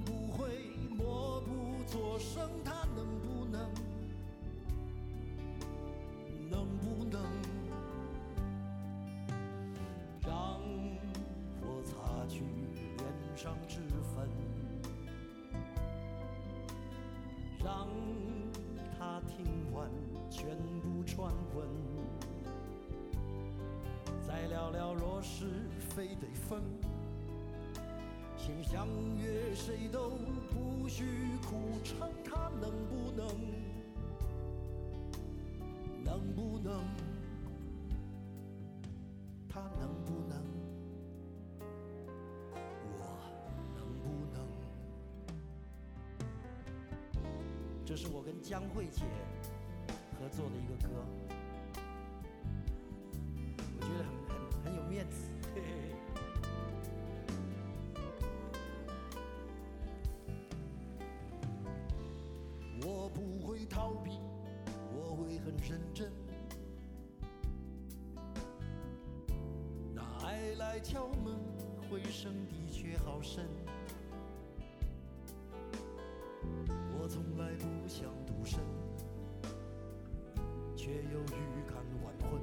[20.36, 21.68] 全部传闻，
[24.28, 25.46] 再聊聊若是
[25.80, 26.60] 非得分，
[28.36, 30.10] 先相约谁都
[30.50, 31.06] 不许
[31.48, 33.28] 苦撑，他能不能？
[36.04, 36.82] 能不能？
[39.48, 40.42] 他能不能？
[47.86, 49.04] 这是我跟江慧姐
[50.36, 50.90] 做的一个歌，
[53.78, 54.36] 我觉得很很
[54.66, 55.30] 很有面子。
[62.84, 64.18] 我不会逃避，
[64.92, 66.12] 我会很认真。
[69.94, 71.36] 那爱来敲门，
[71.92, 73.48] 回声的确好深。
[77.00, 78.60] 我从来不想独身，
[80.84, 82.42] 却又预感晚婚。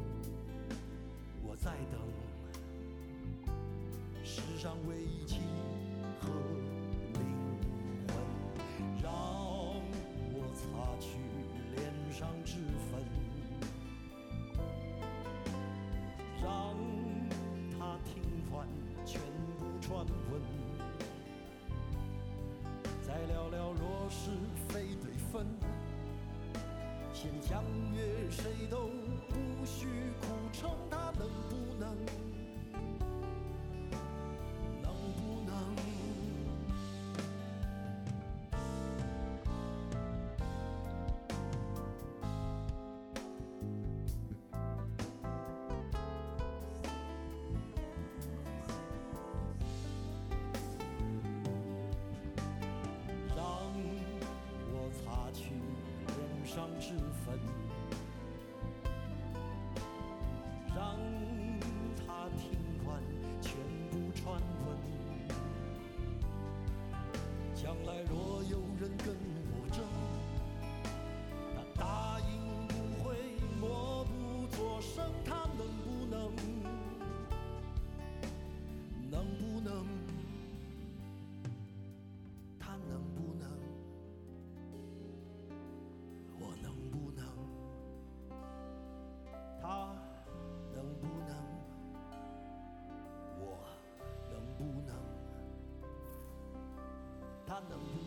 [1.44, 2.00] 我在等
[4.24, 5.40] 世上唯一契
[6.18, 6.30] 合
[7.12, 7.20] 灵
[8.08, 8.16] 魂，
[9.02, 9.12] 让
[10.32, 11.18] 我擦去
[11.76, 12.56] 脸上脂
[12.90, 13.04] 粉，
[16.42, 16.74] 让
[17.78, 18.66] 他听完
[19.04, 19.20] 全
[19.58, 20.40] 部传闻。
[23.02, 24.30] 再聊聊，若是
[24.70, 25.46] 非对分，
[27.20, 28.88] 先相约，谁都
[29.28, 29.88] 不许
[30.22, 30.70] 苦撑，
[97.68, 97.99] 能。